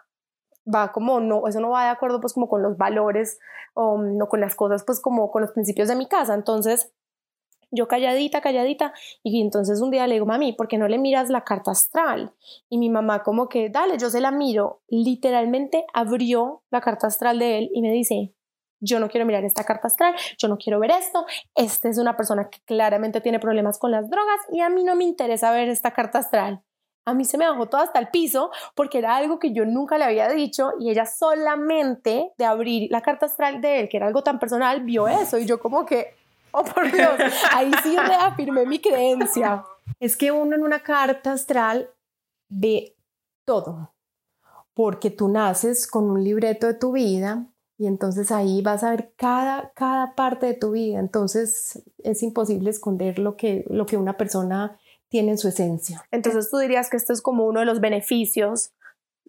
va 0.75 0.93
como, 0.93 1.21
no, 1.21 1.47
eso 1.47 1.61
no 1.61 1.71
va 1.71 1.85
de 1.85 1.91
acuerdo 1.91 2.21
pues 2.21 2.33
como 2.33 2.49
con 2.49 2.63
los 2.63 2.77
valores 2.77 3.39
o 3.75 3.99
no 3.99 4.29
con 4.29 4.41
las 4.41 4.55
cosas 4.55 4.85
pues 4.85 5.01
como 5.01 5.31
con 5.31 5.43
los 5.43 5.53
principios 5.53 5.89
de 5.89 5.97
mi 5.97 6.07
casa. 6.07 6.35
Entonces, 6.35 6.93
yo 7.71 7.89
calladita, 7.89 8.41
calladita, 8.41 8.93
y 9.23 9.41
entonces 9.41 9.81
un 9.81 9.91
día 9.91 10.07
le 10.07 10.15
digo, 10.15 10.27
mami, 10.27 10.53
¿por 10.53 10.69
qué 10.69 10.79
no 10.79 10.89
le 10.89 10.99
miras 10.99 11.29
la 11.31 11.45
carta 11.45 11.73
astral? 11.73 12.33
Y 12.69 12.79
mi 12.79 12.91
mamá 12.91 13.23
como 13.23 13.49
que, 13.49 13.71
dale, 13.71 13.99
yo 13.99 14.11
se 14.11 14.21
la 14.21 14.31
miro. 14.31 14.83
Literalmente 14.89 15.85
abrió 15.93 16.63
la 16.71 16.81
carta 16.81 17.07
astral 17.07 17.39
de 17.39 17.59
él 17.59 17.71
y 17.75 17.83
me 17.83 17.93
dice, 17.93 18.35
yo 18.81 19.01
no 19.01 19.09
quiero 19.09 19.27
mirar 19.27 19.45
esta 19.45 19.65
carta 19.65 19.89
astral, 19.89 20.15
yo 20.39 20.49
no 20.49 20.57
quiero 20.57 20.79
ver 20.79 20.93
esto, 20.93 21.27
esta 21.55 21.89
es 21.89 21.99
una 21.99 22.17
persona 22.17 22.49
que 22.49 22.61
claramente 22.65 23.21
tiene 23.21 23.41
problemas 23.41 23.79
con 23.79 23.91
las 23.91 24.09
drogas 24.09 24.41
y 24.53 24.61
a 24.61 24.69
mí 24.69 24.85
no 24.85 24.95
me 24.95 25.05
interesa 25.05 25.51
ver 25.51 25.69
esta 25.69 25.93
carta 25.93 26.21
astral 26.21 26.63
a 27.09 27.15
mí 27.15 27.25
se 27.25 27.39
me 27.39 27.49
bajó 27.49 27.67
todo 27.67 27.81
hasta 27.81 27.99
el 27.99 28.09
piso 28.09 28.51
porque 28.75 28.99
era 28.99 29.17
algo 29.17 29.39
que 29.39 29.53
yo 29.53 29.65
nunca 29.65 29.97
le 29.97 30.05
había 30.05 30.29
dicho 30.29 30.73
y 30.79 30.91
ella 30.91 31.07
solamente 31.07 32.33
de 32.37 32.45
abrir 32.45 32.91
la 32.91 33.01
carta 33.01 33.27
astral 33.27 33.63
de 33.63 33.81
él, 33.81 33.89
que 33.89 33.97
era 33.97 34.07
algo 34.07 34.23
tan 34.23 34.39
personal, 34.39 34.83
vio 34.83 35.09
eso 35.09 35.39
y 35.39 35.47
yo 35.47 35.59
como 35.59 35.87
que, 35.87 36.15
oh 36.53 36.65
por 36.65 36.91
Dios, 36.91 37.19
ahí 37.53 37.71
sí 37.83 37.97
reafirmé 37.97 38.67
mi 38.67 38.81
creencia. 38.81 39.65
Es 40.01 40.17
que 40.17 40.33
uno 40.33 40.57
en 40.57 40.63
una 40.63 40.81
carta 40.81 41.33
astral 41.33 41.91
ve 42.49 42.97
todo, 43.45 43.95
porque 44.75 45.11
tú 45.11 45.29
naces 45.29 45.87
con 45.87 46.11
un 46.11 46.23
libreto 46.23 46.67
de 46.67 46.75
tu 46.75 46.93
vida 46.93 47.47
y 47.79 47.87
entonces 47.87 48.33
ahí 48.33 48.61
vas 48.61 48.83
a 48.83 48.91
ver 48.91 49.15
cada, 49.17 49.73
cada 49.75 50.15
parte 50.15 50.47
de 50.47 50.55
tu 50.55 50.73
vida, 50.73 50.99
entonces 50.99 51.83
es 51.99 52.23
imposible 52.23 52.71
esconder 52.71 53.19
lo 53.19 53.37
que, 53.37 53.65
lo 53.69 53.87
que 53.87 53.97
una 53.97 54.17
persona 54.17 54.79
tienen 55.09 55.39
su 55.39 55.49
esencia. 55.49 56.05
Entonces 56.11 56.51
tú 56.51 56.59
dirías 56.59 56.91
que 56.91 56.97
esto 56.97 57.13
es 57.13 57.23
como 57.23 57.47
uno 57.47 57.61
de 57.61 57.67
los 57.67 57.81
beneficios 57.81 58.73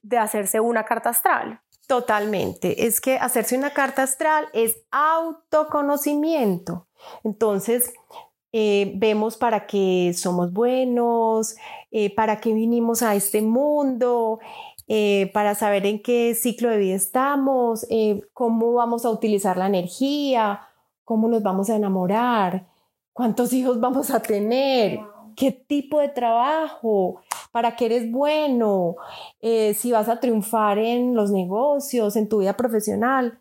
de 0.01 0.17
hacerse 0.17 0.59
una 0.59 0.83
carta 0.85 1.09
astral. 1.09 1.61
Totalmente. 1.87 2.85
Es 2.85 3.01
que 3.01 3.17
hacerse 3.17 3.57
una 3.57 3.71
carta 3.71 4.03
astral 4.03 4.47
es 4.53 4.81
autoconocimiento. 4.91 6.88
Entonces, 7.23 7.93
eh, 8.51 8.93
vemos 8.95 9.37
para 9.37 9.67
qué 9.67 10.11
somos 10.15 10.51
buenos, 10.51 11.55
eh, 11.91 12.13
para 12.15 12.39
qué 12.39 12.53
vinimos 12.53 13.03
a 13.03 13.13
este 13.13 13.41
mundo, 13.43 14.39
eh, 14.87 15.29
para 15.33 15.53
saber 15.53 15.85
en 15.85 16.01
qué 16.01 16.33
ciclo 16.33 16.69
de 16.69 16.77
vida 16.77 16.95
estamos, 16.95 17.85
cómo 18.33 18.73
vamos 18.73 19.05
a 19.05 19.11
utilizar 19.11 19.57
la 19.57 19.67
energía, 19.67 20.61
cómo 21.03 21.27
nos 21.27 21.43
vamos 21.43 21.69
a 21.69 21.75
enamorar, 21.75 22.67
cuántos 23.13 23.53
hijos 23.53 23.79
vamos 23.79 24.09
a 24.09 24.19
tener 24.21 24.99
qué 25.35 25.51
tipo 25.51 25.99
de 25.99 26.09
trabajo, 26.09 27.21
para 27.51 27.75
qué 27.75 27.85
eres 27.85 28.11
bueno, 28.11 28.95
si 29.41 29.91
vas 29.91 30.09
a 30.09 30.19
triunfar 30.19 30.77
en 30.77 31.15
los 31.15 31.31
negocios, 31.31 32.15
en 32.15 32.27
tu 32.27 32.39
vida 32.39 32.57
profesional. 32.57 33.39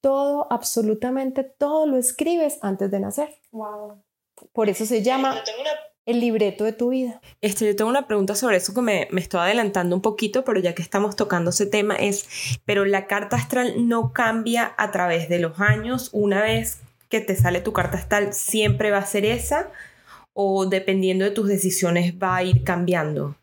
Todo, 0.00 0.46
absolutamente 0.50 1.44
todo 1.44 1.86
lo 1.86 1.96
escribes 1.96 2.58
antes 2.62 2.90
de 2.90 3.00
nacer. 3.00 3.34
Wow. 3.52 4.02
Por 4.52 4.68
eso 4.68 4.86
se 4.86 5.02
llama 5.02 5.42
el 6.06 6.20
libreto 6.20 6.64
de 6.64 6.72
tu 6.72 6.88
vida. 6.90 7.20
Este, 7.40 7.66
yo 7.66 7.76
tengo 7.76 7.90
una 7.90 8.06
pregunta 8.06 8.34
sobre 8.34 8.56
eso 8.56 8.72
que 8.72 8.80
me, 8.80 9.08
me 9.10 9.20
estoy 9.20 9.40
adelantando 9.40 9.94
un 9.94 10.02
poquito, 10.02 10.44
pero 10.44 10.60
ya 10.60 10.74
que 10.74 10.82
estamos 10.82 11.16
tocando 11.16 11.50
ese 11.50 11.66
tema 11.66 11.94
es, 11.96 12.26
pero 12.64 12.84
la 12.84 13.06
carta 13.06 13.36
astral 13.36 13.88
no 13.88 14.12
cambia 14.12 14.74
a 14.78 14.90
través 14.90 15.28
de 15.28 15.38
los 15.38 15.60
años. 15.60 16.08
Una 16.12 16.42
vez 16.42 16.80
que 17.08 17.20
te 17.20 17.36
sale 17.36 17.60
tu 17.60 17.72
carta 17.72 17.98
astral, 17.98 18.32
siempre 18.32 18.90
va 18.90 18.98
a 18.98 19.06
ser 19.06 19.24
esa 19.26 19.70
o 20.32 20.66
dependiendo 20.66 21.24
de 21.24 21.30
tus 21.30 21.48
decisiones 21.48 22.14
va 22.14 22.36
a 22.36 22.42
ir 22.42 22.64
cambiando? 22.64 23.36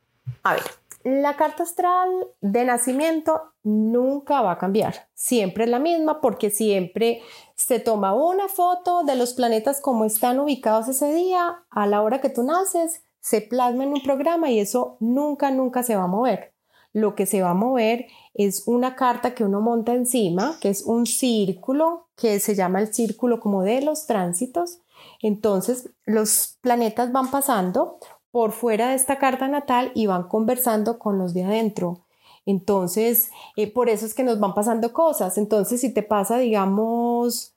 A 0.44 0.54
ver, 0.54 0.64
la 1.08 1.38
carta 1.38 1.64
astral 1.64 2.10
de 2.42 2.66
nacimiento 2.66 3.54
nunca 3.64 4.42
va 4.42 4.52
a 4.52 4.58
cambiar, 4.58 5.08
siempre 5.14 5.64
es 5.64 5.70
la 5.70 5.80
misma 5.80 6.20
porque 6.20 6.50
siempre 6.50 7.22
se 7.56 7.80
toma 7.80 8.14
una 8.14 8.50
foto 8.50 9.04
de 9.04 9.16
los 9.16 9.34
planetas 9.34 9.80
como 9.80 10.04
están 10.04 10.38
ubicados 10.40 10.90
ese 10.90 11.14
día, 11.14 11.64
a 11.70 11.88
la 11.88 12.02
hora 12.02 12.20
que 12.20 12.30
tú 12.30 12.44
naces, 12.44 13.04
se 13.22 13.40
plasma 13.40 13.86
en 13.86 13.94
un 13.94 14.04
programa 14.04 14.52
y 14.52 14.60
eso 14.60 14.98
nunca, 15.00 15.50
nunca 15.50 15.82
se 15.82 15.96
va 15.96 16.04
a 16.04 16.08
mover. 16.08 16.54
Lo 16.92 17.16
que 17.16 17.26
se 17.26 17.42
va 17.42 17.52
a 17.52 17.54
mover 17.54 18.08
es 18.34 18.68
una 18.68 18.96
carta 18.96 19.34
que 19.34 19.46
uno 19.46 19.62
monta 19.62 19.94
encima, 19.94 20.58
que 20.60 20.70
es 20.70 20.84
un 20.84 21.06
círculo, 21.06 22.10
que 22.16 22.40
se 22.40 22.56
llama 22.56 22.82
el 22.82 22.94
círculo 22.94 23.40
como 23.40 23.64
de 23.64 23.82
los 23.82 24.08
tránsitos, 24.08 24.82
entonces, 25.22 25.90
los 26.06 26.58
planetas 26.62 27.12
van 27.12 27.32
pasando 27.32 28.00
por 28.38 28.52
fuera 28.52 28.90
de 28.90 28.96
esta 28.96 29.18
carta 29.18 29.48
natal 29.48 29.92
y 29.96 30.06
van 30.06 30.28
conversando 30.28 31.00
con 31.00 31.18
los 31.18 31.34
de 31.34 31.44
adentro. 31.44 32.06
Entonces, 32.46 33.32
eh, 33.56 33.66
por 33.66 33.90
eso 33.90 34.06
es 34.06 34.14
que 34.14 34.22
nos 34.22 34.40
van 34.40 34.54
pasando 34.54 34.94
cosas. 34.94 35.40
Entonces, 35.40 35.82
si 35.82 35.92
te 35.92 36.04
pasa, 36.04 36.38
digamos, 36.38 37.56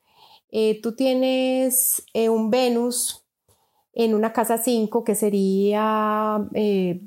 eh, 0.50 0.80
tú 0.80 0.96
tienes 0.96 2.02
eh, 2.14 2.30
un 2.30 2.48
Venus 2.48 3.26
en 3.92 4.14
una 4.14 4.32
casa 4.32 4.56
5 4.56 5.04
que 5.04 5.14
sería 5.14 6.48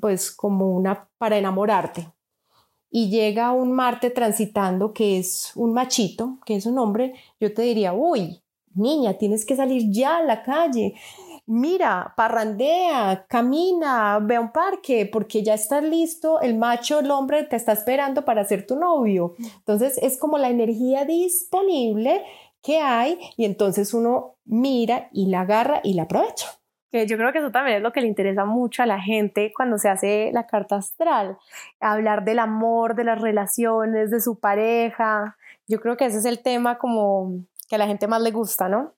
pues 0.00 0.30
como 0.30 0.70
una 0.76 1.08
para 1.18 1.36
enamorarte. 1.36 2.12
Y 2.92 3.10
llega 3.10 3.50
un 3.50 3.72
Marte 3.72 4.10
transitando 4.10 4.92
que 4.92 5.18
es 5.18 5.50
un 5.56 5.72
machito, 5.72 6.38
que 6.46 6.54
es 6.54 6.66
un 6.66 6.78
hombre, 6.78 7.14
yo 7.40 7.52
te 7.52 7.62
diría, 7.62 7.92
uy, 7.92 8.40
niña, 8.72 9.14
tienes 9.14 9.44
que 9.44 9.56
salir 9.56 9.90
ya 9.90 10.18
a 10.18 10.22
la 10.22 10.44
calle. 10.44 10.94
Mira, 11.46 12.14
parrandea, 12.16 13.26
camina, 13.28 14.18
ve 14.20 14.36
a 14.36 14.40
un 14.40 14.50
parque, 14.50 15.08
porque 15.12 15.42
ya 15.42 15.52
estás 15.54 15.82
listo, 15.84 16.40
el 16.40 16.56
macho, 16.56 17.00
el 17.00 17.10
hombre 17.10 17.44
te 17.44 17.56
está 17.56 17.72
esperando 17.72 18.24
para 18.24 18.44
ser 18.44 18.66
tu 18.66 18.76
novio. 18.76 19.34
Entonces 19.38 19.98
es 19.98 20.18
como 20.18 20.38
la 20.38 20.48
energía 20.48 21.04
disponible 21.04 22.22
que 22.62 22.78
hay 22.78 23.18
y 23.36 23.44
entonces 23.44 23.92
uno 23.92 24.36
mira 24.46 25.10
y 25.12 25.26
la 25.26 25.42
agarra 25.42 25.80
y 25.84 25.92
la 25.92 26.04
aprovecha. 26.04 26.48
Yo 26.92 27.16
creo 27.16 27.32
que 27.32 27.40
eso 27.40 27.50
también 27.50 27.78
es 27.78 27.82
lo 27.82 27.92
que 27.92 28.00
le 28.00 28.06
interesa 28.06 28.44
mucho 28.44 28.82
a 28.82 28.86
la 28.86 29.00
gente 29.00 29.52
cuando 29.54 29.78
se 29.78 29.88
hace 29.88 30.30
la 30.32 30.46
carta 30.46 30.76
astral, 30.76 31.36
hablar 31.80 32.24
del 32.24 32.38
amor, 32.38 32.94
de 32.94 33.04
las 33.04 33.20
relaciones, 33.20 34.10
de 34.10 34.20
su 34.20 34.38
pareja. 34.38 35.36
Yo 35.66 35.80
creo 35.80 35.96
que 35.96 36.06
ese 36.06 36.18
es 36.18 36.24
el 36.24 36.40
tema 36.40 36.78
como 36.78 37.32
que 37.68 37.74
a 37.74 37.78
la 37.78 37.88
gente 37.88 38.06
más 38.06 38.22
le 38.22 38.30
gusta, 38.30 38.68
¿no? 38.68 38.92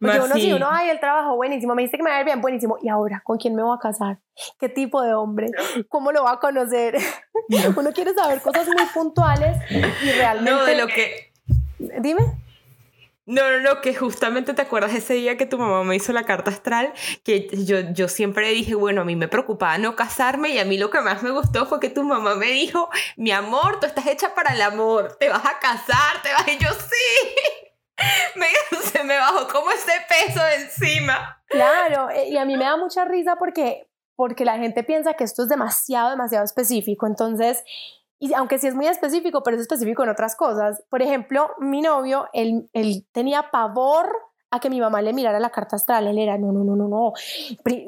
Porque 0.00 0.20
uno 0.20 0.34
sí. 0.34 0.52
uno, 0.52 0.68
ay, 0.70 0.90
el 0.90 1.00
trabajo 1.00 1.36
buenísimo, 1.36 1.74
me 1.74 1.82
dice 1.82 1.96
que 1.96 2.02
me 2.02 2.10
va 2.10 2.16
a 2.16 2.20
ir 2.20 2.26
bien, 2.26 2.40
buenísimo. 2.40 2.78
¿Y 2.82 2.88
ahora 2.88 3.22
con 3.24 3.38
quién 3.38 3.54
me 3.54 3.62
voy 3.62 3.76
a 3.76 3.80
casar? 3.80 4.18
¿Qué 4.58 4.68
tipo 4.68 5.02
de 5.02 5.14
hombre? 5.14 5.48
¿Cómo 5.88 6.12
lo 6.12 6.24
va 6.24 6.32
a 6.32 6.40
conocer? 6.40 6.96
uno 7.76 7.92
quiere 7.92 8.14
saber 8.14 8.40
cosas 8.40 8.66
muy 8.66 8.86
puntuales 8.92 9.56
y 9.70 10.10
realmente... 10.12 10.50
No, 10.50 10.64
de 10.64 10.76
lo 10.76 10.86
que... 10.86 11.32
Dime. 11.78 12.44
No, 13.26 13.50
no, 13.50 13.60
no, 13.60 13.80
que 13.80 13.94
justamente 13.94 14.52
te 14.52 14.60
acuerdas 14.60 14.94
ese 14.94 15.14
día 15.14 15.38
que 15.38 15.46
tu 15.46 15.58
mamá 15.58 15.82
me 15.82 15.96
hizo 15.96 16.12
la 16.12 16.24
carta 16.24 16.50
astral, 16.50 16.92
que 17.22 17.48
yo, 17.64 17.80
yo 17.92 18.08
siempre 18.08 18.50
dije, 18.50 18.74
bueno, 18.74 19.00
a 19.00 19.04
mí 19.04 19.16
me 19.16 19.28
preocupaba 19.28 19.78
no 19.78 19.96
casarme 19.96 20.50
y 20.50 20.58
a 20.58 20.66
mí 20.66 20.76
lo 20.76 20.90
que 20.90 21.00
más 21.00 21.22
me 21.22 21.30
gustó 21.30 21.64
fue 21.64 21.80
que 21.80 21.88
tu 21.88 22.04
mamá 22.04 22.34
me 22.34 22.48
dijo, 22.48 22.90
mi 23.16 23.30
amor, 23.30 23.80
tú 23.80 23.86
estás 23.86 24.06
hecha 24.08 24.34
para 24.34 24.52
el 24.52 24.60
amor, 24.60 25.16
te 25.18 25.30
vas 25.30 25.44
a 25.44 25.58
casar, 25.58 26.20
te 26.22 26.32
vas 26.34 26.46
y 26.48 26.62
yo 26.62 26.68
sí. 26.70 27.70
se 28.92 29.04
me 29.04 29.16
bajó 29.16 29.48
como 29.48 29.70
este 29.70 29.92
peso 30.08 30.40
encima. 30.58 31.42
Claro, 31.48 32.10
eh, 32.10 32.28
y 32.28 32.36
a 32.36 32.44
mí 32.44 32.56
me 32.56 32.64
da 32.64 32.76
mucha 32.76 33.04
risa 33.04 33.36
porque, 33.36 33.88
porque 34.16 34.44
la 34.44 34.58
gente 34.58 34.82
piensa 34.82 35.14
que 35.14 35.24
esto 35.24 35.42
es 35.42 35.48
demasiado, 35.48 36.10
demasiado 36.10 36.44
específico. 36.44 37.06
Entonces, 37.06 37.64
y 38.18 38.32
aunque 38.34 38.58
sí 38.58 38.66
es 38.66 38.74
muy 38.74 38.86
específico, 38.86 39.42
pero 39.42 39.56
es 39.56 39.62
específico 39.62 40.02
en 40.02 40.08
otras 40.08 40.36
cosas. 40.36 40.82
Por 40.88 41.02
ejemplo, 41.02 41.50
mi 41.58 41.82
novio, 41.82 42.28
él, 42.32 42.68
él 42.72 43.06
tenía 43.12 43.50
pavor 43.50 44.33
a 44.54 44.60
que 44.60 44.70
mi 44.70 44.80
mamá 44.80 45.02
le 45.02 45.12
mirara 45.12 45.40
la 45.40 45.50
carta 45.50 45.74
astral. 45.74 46.06
Él 46.06 46.16
era, 46.16 46.38
no, 46.38 46.52
no, 46.52 46.62
no, 46.62 46.76
no, 46.76 46.86
no. 46.86 47.12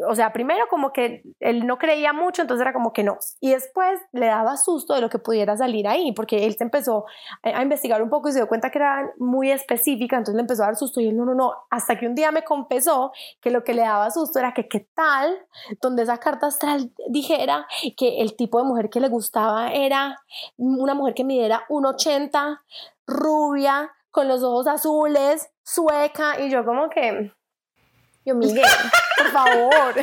o 0.08 0.14
sea, 0.16 0.32
primero 0.32 0.66
como 0.68 0.92
que 0.92 1.22
él 1.38 1.64
no 1.64 1.78
creía 1.78 2.12
mucho, 2.12 2.42
entonces 2.42 2.62
era 2.62 2.72
como 2.72 2.92
que 2.92 3.04
no. 3.04 3.18
Y 3.40 3.50
después 3.50 4.00
le 4.10 4.26
daba 4.26 4.56
susto 4.56 4.94
de 4.94 5.00
lo 5.00 5.08
que 5.08 5.20
pudiera 5.20 5.56
salir 5.56 5.86
ahí, 5.86 6.10
porque 6.10 6.44
él 6.44 6.56
se 6.56 6.64
empezó 6.64 7.04
a, 7.44 7.62
investigar 7.62 8.02
un 8.02 8.10
poco 8.10 8.28
y 8.28 8.32
se 8.32 8.40
dio 8.40 8.48
cuenta 8.48 8.70
que 8.70 8.78
era 8.78 9.12
muy 9.18 9.52
específica, 9.52 10.16
entonces 10.16 10.34
le 10.34 10.40
empezó 10.40 10.64
a 10.64 10.66
dar 10.66 10.76
susto 10.76 11.00
y 11.00 11.06
él, 11.06 11.16
no, 11.16 11.24
no, 11.24 11.34
no. 11.36 11.52
Hasta 11.70 11.96
que 11.96 12.08
un 12.08 12.16
día 12.16 12.32
me 12.32 12.42
confesó 12.42 13.12
que 13.40 13.50
lo 13.50 13.62
que 13.62 13.72
le 13.72 13.82
daba 13.82 14.10
susto 14.10 14.40
era 14.40 14.52
que 14.52 14.66
qué 14.66 14.88
tal, 14.94 15.38
donde 15.80 16.02
esa 16.02 16.18
carta 16.18 16.48
astral 16.48 16.90
dijera 17.08 17.68
que 17.96 18.22
el 18.22 18.34
tipo 18.34 18.58
de 18.58 18.64
mujer 18.64 18.90
que 18.90 18.98
le 18.98 19.08
gustaba 19.08 19.72
era 19.72 20.18
una 20.56 20.94
mujer 20.94 21.14
que 21.14 21.22
midiera 21.22 21.62
1,80, 21.68 22.58
rubia, 23.06 23.92
con 24.16 24.28
los 24.28 24.42
ojos 24.42 24.66
azules, 24.66 25.50
sueca, 25.66 26.40
y 26.40 26.48
yo 26.48 26.64
como 26.64 26.88
que, 26.88 27.32
yo 28.24 28.36
Miguel, 28.36 28.64
por 29.16 29.26
favor, 29.32 29.94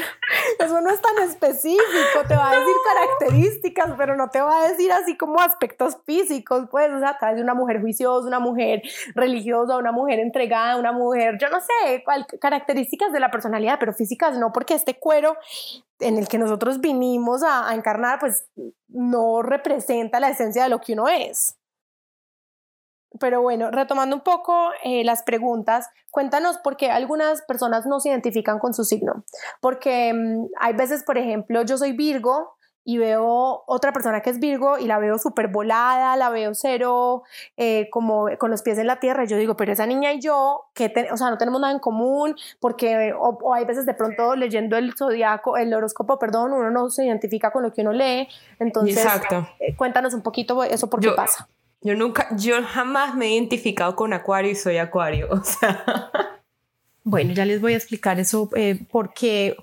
eso 0.60 0.82
no 0.82 0.90
es 0.90 1.02
tan 1.02 1.24
específico, 1.24 2.28
te 2.28 2.36
va 2.36 2.52
a 2.52 2.60
decir 2.60 2.76
características, 2.94 3.94
pero 3.98 4.18
no 4.18 4.30
te 4.30 4.42
va 4.42 4.62
a 4.62 4.68
decir 4.70 4.92
así 4.92 5.16
como 5.16 5.40
aspectos 5.40 5.98
físicos, 6.06 6.68
pues, 6.70 6.92
o 6.92 7.00
sea, 7.00 7.18
tal 7.18 7.36
vez 7.36 7.44
una 7.44 7.54
mujer 7.54 7.80
juiciosa, 7.80 8.28
una 8.28 8.42
mujer 8.42 8.82
religiosa, 9.16 9.78
una 9.78 9.94
mujer 9.94 10.20
entregada, 10.20 10.76
una 10.76 10.92
mujer, 10.92 11.38
yo 11.40 11.50
no 11.50 11.60
sé, 11.62 12.04
características 12.42 13.14
de 13.14 13.22
la 13.22 13.32
personalidad, 13.32 13.78
pero 13.80 13.94
físicas 13.94 14.38
no, 14.38 14.52
porque 14.52 14.74
este 14.74 15.00
cuero 15.00 15.38
en 16.00 16.18
el 16.18 16.28
que 16.28 16.38
nosotros 16.38 16.82
vinimos 16.82 17.42
a, 17.42 17.70
a 17.70 17.74
encarnar, 17.74 18.20
pues 18.20 18.50
no 18.90 19.42
representa 19.42 20.20
la 20.20 20.30
esencia 20.30 20.64
de 20.64 20.70
lo 20.70 20.82
que 20.82 20.94
uno 20.94 21.08
es. 21.08 21.56
Pero 23.20 23.42
bueno, 23.42 23.72
retomando 23.72 24.16
un 24.16 24.22
poco 24.22 24.72
eh, 24.84 25.04
las 25.04 25.24
preguntas, 25.24 25.90
cuéntanos 26.12 26.58
por 26.58 26.78
qué 26.78 26.90
algunas 26.92 27.42
personas 27.44 27.86
no 27.86 28.00
se 28.00 28.10
identifican 28.10 28.60
con 28.60 28.74
su 28.74 28.84
signo. 28.84 29.24
Porque 29.62 30.14
mm, 30.14 30.48
hay 30.60 30.74
veces, 30.74 31.04
por 31.04 31.18
ejemplo, 31.18 31.64
yo 31.64 31.78
soy 31.78 31.94
Virgo 31.94 32.56
y 32.86 32.98
veo 32.98 33.64
otra 33.66 33.94
persona 33.94 34.22
que 34.22 34.30
es 34.30 34.40
Virgo 34.40 34.78
y 34.78 34.88
la 34.88 35.00
veo 35.00 35.18
súper 35.18 35.48
volada, 35.48 36.16
la 36.18 36.30
veo 36.30 36.54
cero, 36.54 37.24
eh, 37.56 37.90
como 37.90 38.28
con 38.38 38.52
los 38.52 38.62
pies 38.62 38.78
en 38.78 38.88
la 38.88 39.00
tierra. 39.00 39.24
Y 39.24 39.28
yo 39.28 39.38
digo, 39.38 39.56
pero 39.56 39.72
esa 39.72 39.86
niña 39.86 40.12
y 40.14 40.20
yo, 40.20 40.66
que 40.74 40.92
o 41.12 41.18
sea, 41.18 41.30
no 41.30 41.38
tenemos 41.38 41.62
nada 41.62 41.72
en 41.72 41.80
común, 41.80 42.36
porque, 42.60 43.14
o, 43.18 43.54
hay 43.54 43.66
veces 43.66 43.86
de 43.86 43.94
pronto 43.94 44.36
leyendo 44.36 44.76
el 44.76 44.94
zodiaco, 44.96 45.56
el 45.56 45.74
horóscopo, 45.74 46.20
perdón, 46.20 46.52
uno 46.52 46.72
no 46.72 46.90
se 46.90 47.06
identifica 47.06 47.52
con 47.52 47.64
lo 47.64 47.72
que 47.72 47.82
uno 47.82 47.94
lee. 47.94 48.28
Entonces, 48.60 48.98
Exacto. 48.98 49.48
Eh, 49.60 49.76
cuéntanos 49.76 50.14
un 50.14 50.22
poquito 50.22 50.62
eso, 50.64 50.90
por 50.90 51.00
qué 51.00 51.12
pasa. 51.12 51.48
Yo 51.84 51.96
nunca, 51.96 52.30
yo 52.38 52.56
jamás 52.64 53.16
me 53.16 53.28
he 53.28 53.34
identificado 53.34 53.96
con 53.96 54.14
Acuario 54.14 54.52
y 54.52 54.56
soy 54.56 54.78
Acuario. 54.78 55.28
O 55.32 55.44
sea. 55.44 55.84
Bueno, 57.06 57.34
ya 57.34 57.44
les 57.44 57.60
voy 57.60 57.74
a 57.74 57.78
explicar 57.78 58.18
eso, 58.22 58.50
eh, 58.56 58.80
por, 58.90 59.14
qué, 59.14 59.58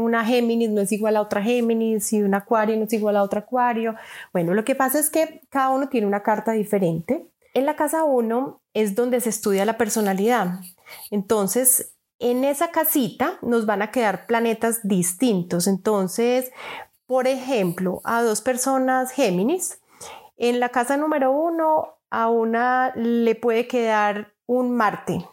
una 0.00 0.24
Géminis 0.24 0.70
no 0.70 0.80
es 0.80 0.90
igual 0.90 1.18
a 1.18 1.20
otra 1.20 1.42
Géminis 1.42 2.14
y 2.14 2.22
un 2.22 2.34
Acuario 2.34 2.78
no 2.78 2.84
es 2.84 2.92
igual 2.94 3.18
a 3.18 3.22
otro 3.22 3.40
Acuario. 3.40 3.94
Bueno, 4.32 4.54
lo 4.54 4.64
que 4.64 4.74
pasa 4.74 4.98
es 4.98 5.10
que 5.10 5.42
cada 5.50 5.68
uno 5.68 5.90
tiene 5.90 6.06
una 6.06 6.22
carta 6.22 6.52
diferente. 6.52 7.26
En 7.52 7.66
la 7.66 7.76
casa 7.76 8.04
1 8.04 8.58
es 8.72 8.94
donde 8.94 9.20
se 9.20 9.28
estudia 9.28 9.66
la 9.66 9.76
personalidad. 9.76 10.60
Entonces, 11.10 11.92
en 12.18 12.44
esa 12.44 12.70
casita 12.70 13.38
nos 13.42 13.66
van 13.66 13.82
a 13.82 13.90
quedar 13.90 14.26
planetas 14.26 14.80
distintos. 14.82 15.66
Entonces, 15.66 16.52
por 17.06 17.26
ejemplo, 17.26 18.00
a 18.04 18.22
dos 18.22 18.40
personas 18.40 19.10
Géminis 19.10 19.80
en 20.40 20.58
la 20.58 20.70
casa 20.70 20.96
número 20.96 21.30
uno, 21.30 21.98
a 22.08 22.28
una 22.30 22.92
le 22.96 23.34
puede 23.34 23.68
quedar 23.68 24.34
un 24.46 24.74
Marte 24.74 25.24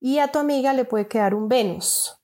y 0.00 0.18
a 0.18 0.32
tu 0.32 0.40
amiga 0.40 0.72
le 0.72 0.84
puede 0.84 1.06
quedar 1.06 1.32
un 1.32 1.48
Venus. 1.48 2.20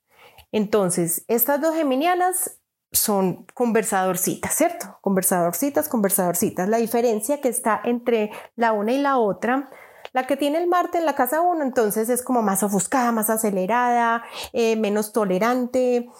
Entonces, 0.51 1.25
estas 1.29 1.61
dos 1.61 1.75
geminianas 1.75 2.59
son 2.91 3.47
conversadorcitas, 3.55 4.53
¿cierto? 4.53 4.99
Conversadorcitas, 5.01 5.88
conversadorcitas. 5.88 6.69
La 6.69 6.77
diferencia 6.77 7.41
que 7.41 7.49
está 7.49 7.81
entre 7.85 8.31
la 8.57 8.73
una 8.73 8.93
y 8.93 8.99
la 8.99 9.19
otra, 9.19 9.71
la 10.12 10.27
que 10.27 10.37
tiene 10.37 10.59
el 10.59 10.67
Marte 10.67 10.99
en 10.99 11.07
la 11.07 11.15
casa 11.15 11.41
1, 11.41 11.62
entonces 11.62 12.09
es 12.11 12.23
como 12.23 12.43
más 12.43 12.65
ofuscada, 12.65 13.12
más 13.12 13.31
acelerada, 13.31 14.25
eh, 14.53 14.77
menos 14.77 15.12
tolerante 15.12 16.11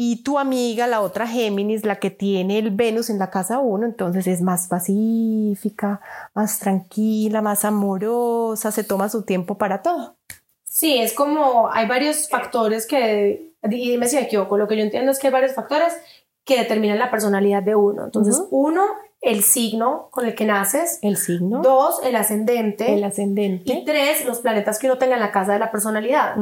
y 0.00 0.22
tu 0.22 0.38
amiga, 0.38 0.86
la 0.86 1.00
otra 1.00 1.26
Géminis, 1.26 1.84
la 1.84 1.96
que 1.96 2.10
tiene 2.10 2.60
el 2.60 2.70
Venus 2.70 3.10
en 3.10 3.18
la 3.18 3.30
casa 3.30 3.58
1, 3.58 3.84
entonces 3.84 4.28
es 4.28 4.42
más 4.42 4.68
pacífica, 4.68 6.00
más 6.34 6.60
tranquila, 6.60 7.42
más 7.42 7.64
amorosa, 7.64 8.70
se 8.70 8.84
toma 8.84 9.08
su 9.08 9.24
tiempo 9.24 9.58
para 9.58 9.82
todo. 9.82 10.14
Sí, 10.62 10.98
es 10.98 11.12
como 11.12 11.68
hay 11.72 11.88
varios 11.88 12.28
factores 12.28 12.86
que, 12.86 13.54
y 13.64 13.90
dime 13.90 14.06
si 14.06 14.14
me 14.14 14.22
equivoco, 14.22 14.56
lo 14.56 14.68
que 14.68 14.76
yo 14.76 14.84
entiendo 14.84 15.10
es 15.10 15.18
que 15.18 15.26
hay 15.26 15.32
varios 15.32 15.54
factores 15.54 15.92
que 16.44 16.56
determinan 16.56 17.00
la 17.00 17.10
personalidad 17.10 17.64
de 17.64 17.74
uno. 17.74 18.04
Entonces, 18.04 18.40
uno, 18.52 18.84
el 19.20 19.42
signo 19.42 20.10
con 20.12 20.26
el 20.26 20.36
que 20.36 20.44
naces. 20.44 21.00
El 21.02 21.16
signo. 21.16 21.60
Dos, 21.60 22.00
el 22.04 22.14
ascendente. 22.14 22.94
El 22.94 23.02
ascendente. 23.02 23.72
Y 23.72 23.84
tres, 23.84 24.24
los 24.24 24.38
planetas 24.38 24.78
que 24.78 24.86
uno 24.86 24.96
tenga 24.96 25.14
en 25.14 25.20
la 25.20 25.32
casa 25.32 25.54
de 25.54 25.58
la 25.58 25.72
personalidad. 25.72 26.36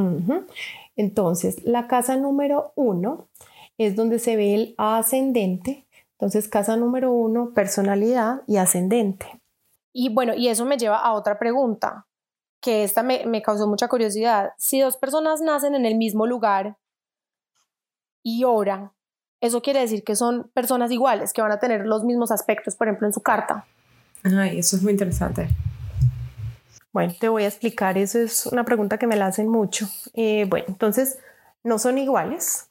Entonces, 0.96 1.62
la 1.64 1.86
casa 1.86 2.16
número 2.16 2.72
uno 2.74 3.28
es 3.78 3.94
donde 3.96 4.18
se 4.18 4.36
ve 4.36 4.54
el 4.54 4.74
ascendente. 4.78 5.86
Entonces, 6.12 6.48
casa 6.48 6.76
número 6.76 7.12
uno, 7.12 7.52
personalidad 7.54 8.42
y 8.46 8.56
ascendente. 8.56 9.40
Y 9.92 10.12
bueno, 10.12 10.34
y 10.34 10.48
eso 10.48 10.64
me 10.64 10.78
lleva 10.78 10.98
a 10.98 11.12
otra 11.12 11.38
pregunta, 11.38 12.06
que 12.60 12.84
esta 12.84 13.02
me, 13.02 13.26
me 13.26 13.42
causó 13.42 13.66
mucha 13.68 13.88
curiosidad. 13.88 14.50
Si 14.58 14.80
dos 14.80 14.96
personas 14.96 15.40
nacen 15.40 15.74
en 15.74 15.86
el 15.86 15.96
mismo 15.96 16.26
lugar 16.26 16.78
y 18.22 18.44
oran, 18.44 18.92
eso 19.40 19.60
quiere 19.60 19.80
decir 19.80 20.02
que 20.02 20.16
son 20.16 20.50
personas 20.54 20.90
iguales, 20.90 21.32
que 21.32 21.42
van 21.42 21.52
a 21.52 21.58
tener 21.58 21.86
los 21.86 22.04
mismos 22.04 22.30
aspectos, 22.30 22.74
por 22.74 22.88
ejemplo, 22.88 23.06
en 23.06 23.12
su 23.12 23.20
carta. 23.20 23.66
Ay, 24.24 24.58
eso 24.58 24.76
es 24.76 24.82
muy 24.82 24.92
interesante. 24.92 25.48
Bueno, 26.96 27.12
te 27.20 27.28
voy 27.28 27.42
a 27.42 27.48
explicar, 27.48 27.98
eso 27.98 28.18
es 28.18 28.46
una 28.46 28.64
pregunta 28.64 28.96
que 28.96 29.06
me 29.06 29.16
la 29.16 29.26
hacen 29.26 29.48
mucho. 29.48 29.86
Eh, 30.14 30.46
bueno, 30.48 30.64
entonces, 30.68 31.18
no 31.62 31.78
son 31.78 31.98
iguales, 31.98 32.70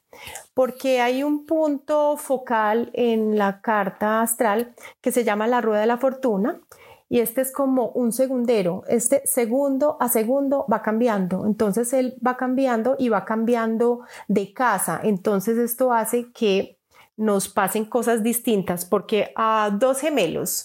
porque 0.52 1.00
hay 1.00 1.22
un 1.22 1.46
punto 1.46 2.16
focal 2.16 2.90
en 2.92 3.38
la 3.38 3.60
carta 3.60 4.22
astral 4.22 4.74
que 5.00 5.12
se 5.12 5.22
llama 5.22 5.46
la 5.46 5.60
rueda 5.60 5.82
de 5.82 5.86
la 5.86 5.98
fortuna 5.98 6.60
y 7.08 7.20
este 7.20 7.40
es 7.40 7.52
como 7.52 7.90
un 7.90 8.10
segundero, 8.10 8.82
este 8.88 9.22
segundo 9.26 9.96
a 10.00 10.08
segundo 10.08 10.66
va 10.68 10.82
cambiando, 10.82 11.46
entonces 11.46 11.92
él 11.92 12.16
va 12.26 12.36
cambiando 12.36 12.96
y 12.98 13.10
va 13.10 13.24
cambiando 13.24 14.00
de 14.26 14.52
casa, 14.52 14.98
entonces 15.04 15.56
esto 15.56 15.92
hace 15.92 16.32
que 16.32 16.80
nos 17.16 17.48
pasen 17.48 17.84
cosas 17.84 18.24
distintas 18.24 18.86
porque 18.86 19.30
a 19.36 19.70
dos 19.72 20.00
gemelos 20.00 20.64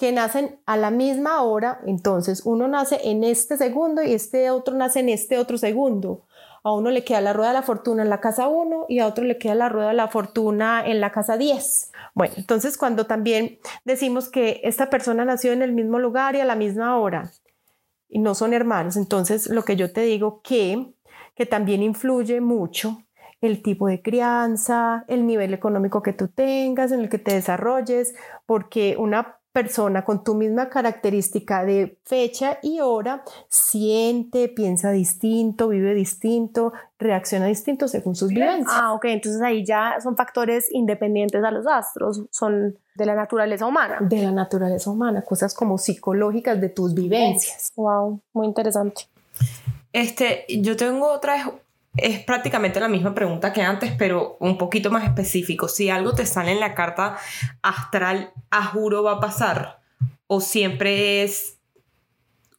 que 0.00 0.12
nacen 0.12 0.58
a 0.64 0.78
la 0.78 0.90
misma 0.90 1.42
hora, 1.42 1.82
entonces 1.84 2.40
uno 2.46 2.66
nace 2.68 2.98
en 3.04 3.22
este 3.22 3.58
segundo 3.58 4.02
y 4.02 4.14
este 4.14 4.50
otro 4.50 4.74
nace 4.74 5.00
en 5.00 5.10
este 5.10 5.36
otro 5.36 5.58
segundo 5.58 6.24
a 6.62 6.72
uno 6.72 6.90
le 6.90 7.04
queda 7.04 7.20
la 7.20 7.34
rueda 7.34 7.48
de 7.48 7.54
la 7.54 7.62
fortuna 7.62 8.02
en 8.02 8.08
la 8.08 8.18
casa 8.18 8.48
1 8.48 8.86
y 8.88 9.00
a 9.00 9.06
otro 9.06 9.24
le 9.24 9.36
queda 9.36 9.54
la 9.54 9.68
rueda 9.68 9.88
de 9.88 9.94
la 9.94 10.08
fortuna 10.08 10.82
en 10.86 11.02
la 11.02 11.12
casa 11.12 11.36
10. 11.36 11.92
Bueno, 12.14 12.32
entonces 12.38 12.78
cuando 12.78 13.04
también 13.04 13.58
decimos 13.84 14.30
que 14.30 14.62
esta 14.64 14.88
persona 14.88 15.26
nació 15.26 15.52
en 15.52 15.60
el 15.60 15.72
mismo 15.72 15.98
lugar 15.98 16.34
y 16.34 16.40
a 16.40 16.46
la 16.46 16.56
misma 16.56 16.98
hora 16.98 17.30
y 18.08 18.20
no 18.20 18.34
son 18.34 18.54
hermanos, 18.54 18.96
entonces 18.96 19.50
lo 19.50 19.66
que 19.66 19.76
yo 19.76 19.92
te 19.92 20.00
digo 20.00 20.40
que, 20.42 20.94
que 21.34 21.44
también 21.44 21.82
influye 21.82 22.40
mucho 22.40 23.04
el 23.42 23.62
tipo 23.62 23.86
de 23.86 24.00
crianza, 24.00 25.04
el 25.08 25.26
nivel 25.26 25.52
económico 25.52 26.02
que 26.02 26.14
tú 26.14 26.28
tengas, 26.28 26.90
en 26.90 27.00
el 27.00 27.10
que 27.10 27.18
te 27.18 27.34
desarrolles, 27.34 28.14
porque 28.46 28.96
una 28.98 29.39
persona 29.52 30.04
con 30.04 30.22
tu 30.22 30.34
misma 30.34 30.68
característica 30.68 31.64
de 31.64 31.98
fecha 32.04 32.58
y 32.62 32.80
hora 32.80 33.24
siente, 33.48 34.48
piensa 34.48 34.92
distinto, 34.92 35.68
vive 35.68 35.94
distinto, 35.94 36.72
reacciona 36.98 37.46
distinto 37.46 37.88
según 37.88 38.14
sus 38.14 38.28
vivencias. 38.28 38.68
Ah, 38.70 38.92
ok, 38.92 39.06
entonces 39.06 39.42
ahí 39.42 39.64
ya 39.64 39.96
son 40.00 40.16
factores 40.16 40.72
independientes 40.72 41.42
a 41.42 41.50
los 41.50 41.66
astros, 41.66 42.26
son 42.30 42.78
de 42.94 43.06
la 43.06 43.14
naturaleza 43.14 43.66
humana. 43.66 43.98
De 44.00 44.22
la 44.22 44.30
naturaleza 44.30 44.90
humana, 44.90 45.22
cosas 45.22 45.54
como 45.54 45.78
psicológicas 45.78 46.60
de 46.60 46.68
tus 46.68 46.94
vivencias. 46.94 47.72
Wow, 47.74 48.20
muy 48.32 48.46
interesante. 48.46 49.08
Este, 49.92 50.44
yo 50.48 50.76
tengo 50.76 51.10
otra 51.10 51.52
es 51.96 52.24
prácticamente 52.24 52.80
la 52.80 52.88
misma 52.88 53.14
pregunta 53.14 53.52
que 53.52 53.62
antes, 53.62 53.92
pero 53.98 54.36
un 54.40 54.56
poquito 54.58 54.90
más 54.90 55.04
específico. 55.04 55.68
Si 55.68 55.90
algo 55.90 56.12
te 56.12 56.26
sale 56.26 56.52
en 56.52 56.60
la 56.60 56.74
carta 56.74 57.16
astral, 57.62 58.32
a 58.50 58.64
juro 58.64 59.02
va 59.02 59.12
a 59.12 59.20
pasar. 59.20 59.80
O 60.26 60.40
siempre 60.40 61.22
es 61.22 61.58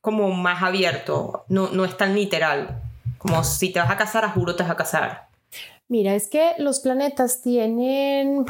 como 0.02 0.32
más 0.32 0.64
abierto, 0.64 1.46
no, 1.48 1.70
no 1.70 1.86
es 1.86 1.96
tan 1.96 2.16
literal. 2.16 2.82
Como 3.18 3.44
si 3.44 3.72
te 3.72 3.80
vas 3.80 3.92
a 3.92 3.98
casar, 3.98 4.26
a 4.26 4.30
juro 4.30 4.56
te 4.56 4.64
vas 4.64 4.72
a 4.72 4.76
casar. 4.76 5.30
Mira, 5.88 6.16
es 6.16 6.28
que 6.28 6.54
los 6.58 6.80
planetas 6.80 7.42
tienen 7.42 8.46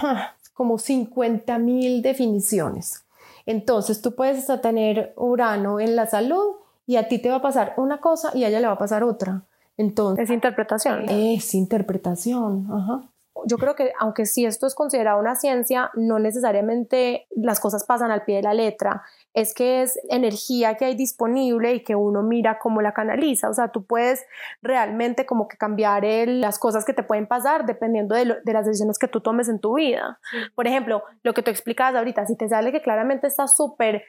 como 0.53 0.77
50 0.77 1.57
mil 1.57 2.01
definiciones. 2.01 3.05
Entonces 3.45 4.01
tú 4.01 4.15
puedes 4.15 4.37
hasta 4.37 4.61
tener 4.61 5.13
Urano 5.17 5.79
en 5.79 5.95
la 5.95 6.05
salud 6.05 6.57
y 6.85 6.95
a 6.95 7.07
ti 7.07 7.19
te 7.19 7.29
va 7.29 7.37
a 7.37 7.41
pasar 7.41 7.73
una 7.77 7.99
cosa 7.99 8.31
y 8.33 8.43
a 8.43 8.47
ella 8.47 8.59
le 8.59 8.67
va 8.67 8.73
a 8.73 8.77
pasar 8.77 9.03
otra. 9.03 9.43
Entonces, 9.81 10.29
es 10.29 10.33
interpretación. 10.33 11.09
Es 11.09 11.53
interpretación, 11.53 12.67
ajá 12.71 13.11
yo 13.45 13.57
creo 13.57 13.75
que 13.75 13.91
aunque 13.99 14.25
si 14.25 14.45
esto 14.45 14.67
es 14.67 14.75
considerado 14.75 15.19
una 15.19 15.35
ciencia, 15.35 15.89
no 15.95 16.19
necesariamente 16.19 17.27
las 17.35 17.59
cosas 17.59 17.85
pasan 17.85 18.11
al 18.11 18.23
pie 18.23 18.37
de 18.37 18.43
la 18.43 18.53
letra, 18.53 19.03
es 19.33 19.53
que 19.53 19.81
es 19.81 19.97
energía 20.09 20.75
que 20.75 20.85
hay 20.85 20.95
disponible 20.95 21.73
y 21.73 21.83
que 21.83 21.95
uno 21.95 22.21
mira 22.21 22.59
cómo 22.59 22.81
la 22.81 22.93
canaliza, 22.93 23.49
o 23.49 23.53
sea, 23.53 23.69
tú 23.69 23.85
puedes 23.85 24.25
realmente 24.61 25.25
como 25.25 25.47
que 25.47 25.57
cambiar 25.57 26.03
las 26.27 26.59
cosas 26.59 26.85
que 26.85 26.93
te 26.93 27.03
pueden 27.03 27.27
pasar 27.27 27.65
dependiendo 27.65 28.15
de, 28.15 28.25
las 28.25 28.65
decisiones 28.65 28.97
que 28.97 29.07
tú 29.07 29.21
tomes 29.21 29.49
en 29.49 29.59
tu 29.59 29.75
vida. 29.75 30.19
Por 30.55 30.67
ejemplo, 30.67 31.03
lo 31.23 31.33
que 31.33 31.43
tú 31.43 31.51
explicabas 31.51 31.95
ahorita, 31.95 32.25
si 32.25 32.35
te 32.35 32.49
sale 32.49 32.71
que 32.71 32.81
claramente 32.81 33.27
estás 33.27 33.55
súper 33.55 34.03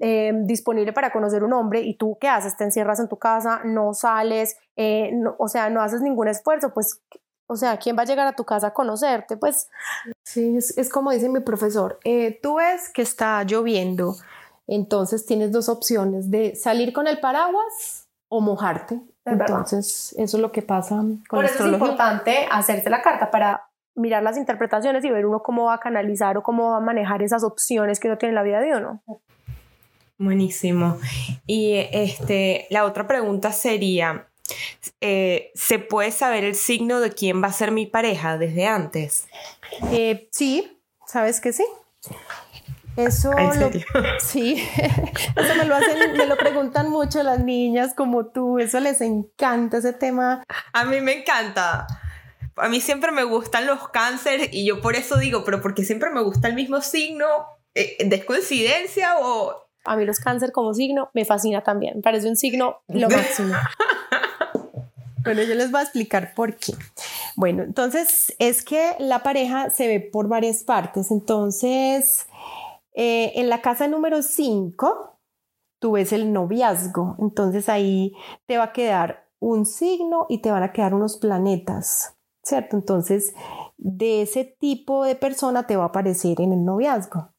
eh, 0.00 0.32
disponible 0.44 0.92
para 0.92 1.12
conocer 1.12 1.44
un 1.44 1.52
hombre 1.52 1.80
y 1.80 1.96
tú 1.96 2.18
qué 2.20 2.28
haces, 2.28 2.56
te 2.56 2.64
encierras 2.64 3.00
en 3.00 3.08
tu 3.08 3.16
casa, 3.16 3.60
no 3.64 3.94
sales, 3.94 4.56
eh, 4.76 5.12
o 5.38 5.48
sea, 5.48 5.70
no 5.70 5.82
haces 5.82 6.00
ningún 6.00 6.28
esfuerzo, 6.28 6.72
pues 6.74 7.00
o 7.46 7.56
sea, 7.56 7.76
¿quién 7.76 7.96
va 7.96 8.02
a 8.02 8.06
llegar 8.06 8.26
a 8.26 8.32
tu 8.32 8.44
casa 8.44 8.68
a 8.68 8.72
conocerte? 8.72 9.36
Pues 9.36 9.68
sí, 10.24 10.56
es, 10.56 10.88
como 10.88 11.10
dice 11.10 11.28
mi 11.28 11.40
profesor, 11.40 12.00
eh, 12.04 12.38
tú 12.42 12.56
ves 12.56 12.88
que 12.88 13.02
está 13.02 13.42
lloviendo, 13.44 14.16
entonces 14.66 15.26
tienes 15.26 15.52
dos 15.52 15.68
opciones 15.68 16.30
de 16.30 16.56
salir 16.56 16.92
con 16.92 17.06
el 17.06 17.20
paraguas 17.20 18.08
o 18.28 18.40
mojarte. 18.40 19.00
entonces, 19.26 20.14
eso 20.18 20.36
es 20.36 20.40
lo 20.40 20.52
que 20.52 20.62
pasa 20.62 20.96
con 20.96 21.22
Por 21.28 21.44
eso 21.44 21.66
es 21.66 21.72
importante 21.72 22.48
hacerse 22.50 22.88
la 22.90 23.02
carta 23.02 23.30
para 23.30 23.68
mirar 23.94 24.22
las 24.22 24.36
interpretaciones 24.36 25.04
y 25.04 25.10
ver 25.10 25.26
uno 25.26 25.42
cómo 25.42 25.66
va 25.66 25.74
a 25.74 25.80
canalizar 25.80 26.36
o 26.36 26.42
cómo 26.42 26.70
va 26.70 26.78
a 26.78 26.80
manejar 26.80 27.22
esas 27.22 27.44
opciones 27.44 28.00
que 28.00 28.08
uno 28.08 28.18
tiene 28.18 28.30
en 28.30 28.34
la 28.36 28.42
vida 28.42 28.60
de 28.60 28.76
uno. 28.76 29.02
Buenísimo. 30.18 30.98
Y 31.46 31.74
este, 31.92 32.66
la 32.70 32.84
otra 32.84 33.06
pregunta 33.06 33.52
sería, 33.52 34.28
eh, 35.00 35.50
¿se 35.54 35.78
puede 35.78 36.12
saber 36.12 36.44
el 36.44 36.54
signo 36.54 37.00
de 37.00 37.12
quién 37.12 37.42
va 37.42 37.48
a 37.48 37.52
ser 37.52 37.72
mi 37.72 37.86
pareja 37.86 38.38
desde 38.38 38.66
antes? 38.66 39.26
Eh, 39.90 40.28
sí, 40.30 40.80
sabes 41.06 41.40
que 41.40 41.52
sí. 41.52 41.64
Eso 42.96 43.32
Lo, 43.32 43.70
sí, 44.20 44.64
eso 45.36 45.54
me 45.56 45.64
lo 45.64 45.74
hacen, 45.74 46.12
me 46.12 46.26
lo 46.26 46.36
preguntan 46.36 46.90
mucho 46.90 47.22
las 47.24 47.40
niñas 47.40 47.92
como 47.94 48.26
tú, 48.26 48.60
eso 48.60 48.78
les 48.78 49.00
encanta 49.00 49.78
ese 49.78 49.92
tema. 49.92 50.44
A 50.72 50.84
mí 50.84 51.00
me 51.00 51.20
encanta. 51.20 51.86
A 52.56 52.68
mí 52.68 52.80
siempre 52.80 53.10
me 53.10 53.24
gustan 53.24 53.66
los 53.66 53.88
cánceres 53.88 54.50
y 54.52 54.64
yo 54.64 54.80
por 54.80 54.94
eso 54.94 55.16
digo, 55.18 55.44
pero 55.44 55.60
porque 55.60 55.84
siempre 55.84 56.10
me 56.10 56.22
gusta 56.22 56.46
el 56.46 56.54
mismo 56.54 56.80
signo, 56.82 57.26
eh, 57.74 57.96
¿es 57.98 58.24
coincidencia 58.24 59.18
o...? 59.18 59.63
A 59.84 59.96
mí 59.96 60.04
los 60.04 60.18
cáncer 60.18 60.52
como 60.52 60.74
signo 60.74 61.10
me 61.14 61.24
fascina 61.24 61.62
también, 61.62 62.02
parece 62.02 62.28
un 62.28 62.36
signo 62.36 62.82
lo 62.88 63.08
máximo. 63.10 63.54
Bueno, 65.24 65.42
yo 65.42 65.54
les 65.54 65.70
voy 65.70 65.80
a 65.80 65.84
explicar 65.84 66.34
por 66.34 66.56
qué. 66.56 66.74
Bueno, 67.34 67.62
entonces 67.62 68.34
es 68.38 68.62
que 68.62 68.94
la 68.98 69.22
pareja 69.22 69.70
se 69.70 69.88
ve 69.88 70.00
por 70.00 70.28
varias 70.28 70.64
partes. 70.64 71.10
Entonces, 71.10 72.26
eh, 72.92 73.32
en 73.36 73.48
la 73.48 73.62
casa 73.62 73.88
número 73.88 74.22
5, 74.22 75.18
tú 75.80 75.92
ves 75.92 76.12
el 76.12 76.32
noviazgo. 76.32 77.16
Entonces 77.18 77.70
ahí 77.70 78.12
te 78.46 78.58
va 78.58 78.64
a 78.64 78.72
quedar 78.72 79.26
un 79.40 79.64
signo 79.64 80.26
y 80.28 80.38
te 80.38 80.50
van 80.50 80.62
a 80.62 80.72
quedar 80.72 80.94
unos 80.94 81.16
planetas, 81.16 82.16
¿cierto? 82.42 82.76
Entonces, 82.76 83.34
de 83.78 84.22
ese 84.22 84.44
tipo 84.44 85.04
de 85.04 85.16
persona 85.16 85.66
te 85.66 85.76
va 85.76 85.84
a 85.84 85.88
aparecer 85.88 86.40
en 86.40 86.52
el 86.52 86.64
noviazgo. 86.64 87.32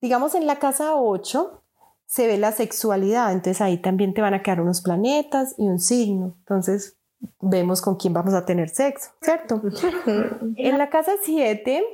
Digamos, 0.00 0.34
en 0.34 0.46
la 0.46 0.58
casa 0.58 0.94
8 0.94 1.63
se 2.06 2.26
ve 2.26 2.38
la 2.38 2.52
sexualidad, 2.52 3.32
entonces 3.32 3.60
ahí 3.60 3.78
también 3.78 4.14
te 4.14 4.20
van 4.20 4.34
a 4.34 4.42
quedar 4.42 4.60
unos 4.60 4.82
planetas 4.82 5.54
y 5.58 5.66
un 5.66 5.78
signo. 5.78 6.36
Entonces, 6.40 6.96
vemos 7.40 7.80
con 7.80 7.96
quién 7.96 8.12
vamos 8.12 8.34
a 8.34 8.44
tener 8.44 8.68
sexo, 8.68 9.10
¿cierto? 9.20 9.62
en 10.56 10.78
la 10.78 10.90
casa 10.90 11.12
7 11.22 11.84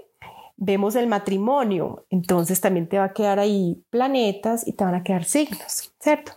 vemos 0.57 0.95
el 0.95 1.07
matrimonio, 1.07 2.05
entonces 2.11 2.61
también 2.61 2.89
te 2.89 2.99
va 2.99 3.05
a 3.05 3.13
quedar 3.15 3.39
ahí 3.39 3.83
planetas 3.89 4.67
y 4.67 4.75
te 4.75 4.85
van 4.85 4.95
a 4.95 5.03
quedar 5.03 5.25
signos, 5.25 5.95
¿cierto? 5.99 6.33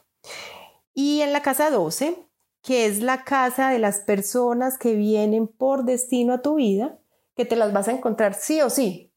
Y 0.93 1.21
en 1.21 1.33
la 1.33 1.41
casa 1.41 1.69
12, 1.69 2.15
que 2.61 2.85
es 2.85 3.01
la 3.01 3.25
casa 3.25 3.69
de 3.69 3.79
las 3.79 3.99
personas 3.99 4.77
que 4.77 4.95
vienen 4.95 5.47
por 5.47 5.83
destino 5.83 6.33
a 6.33 6.41
tu 6.41 6.55
vida, 6.55 6.97
que 7.35 7.45
te 7.45 7.57
las 7.57 7.73
vas 7.73 7.89
a 7.89 7.91
encontrar 7.91 8.33
sí 8.33 8.61
o 8.61 8.69
sí. 8.69 9.11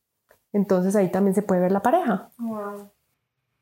Entonces 0.53 0.97
ahí 0.97 1.11
también 1.11 1.35
se 1.35 1.43
puede 1.43 1.61
ver 1.61 1.73
la 1.73 1.83
pareja. 1.83 2.33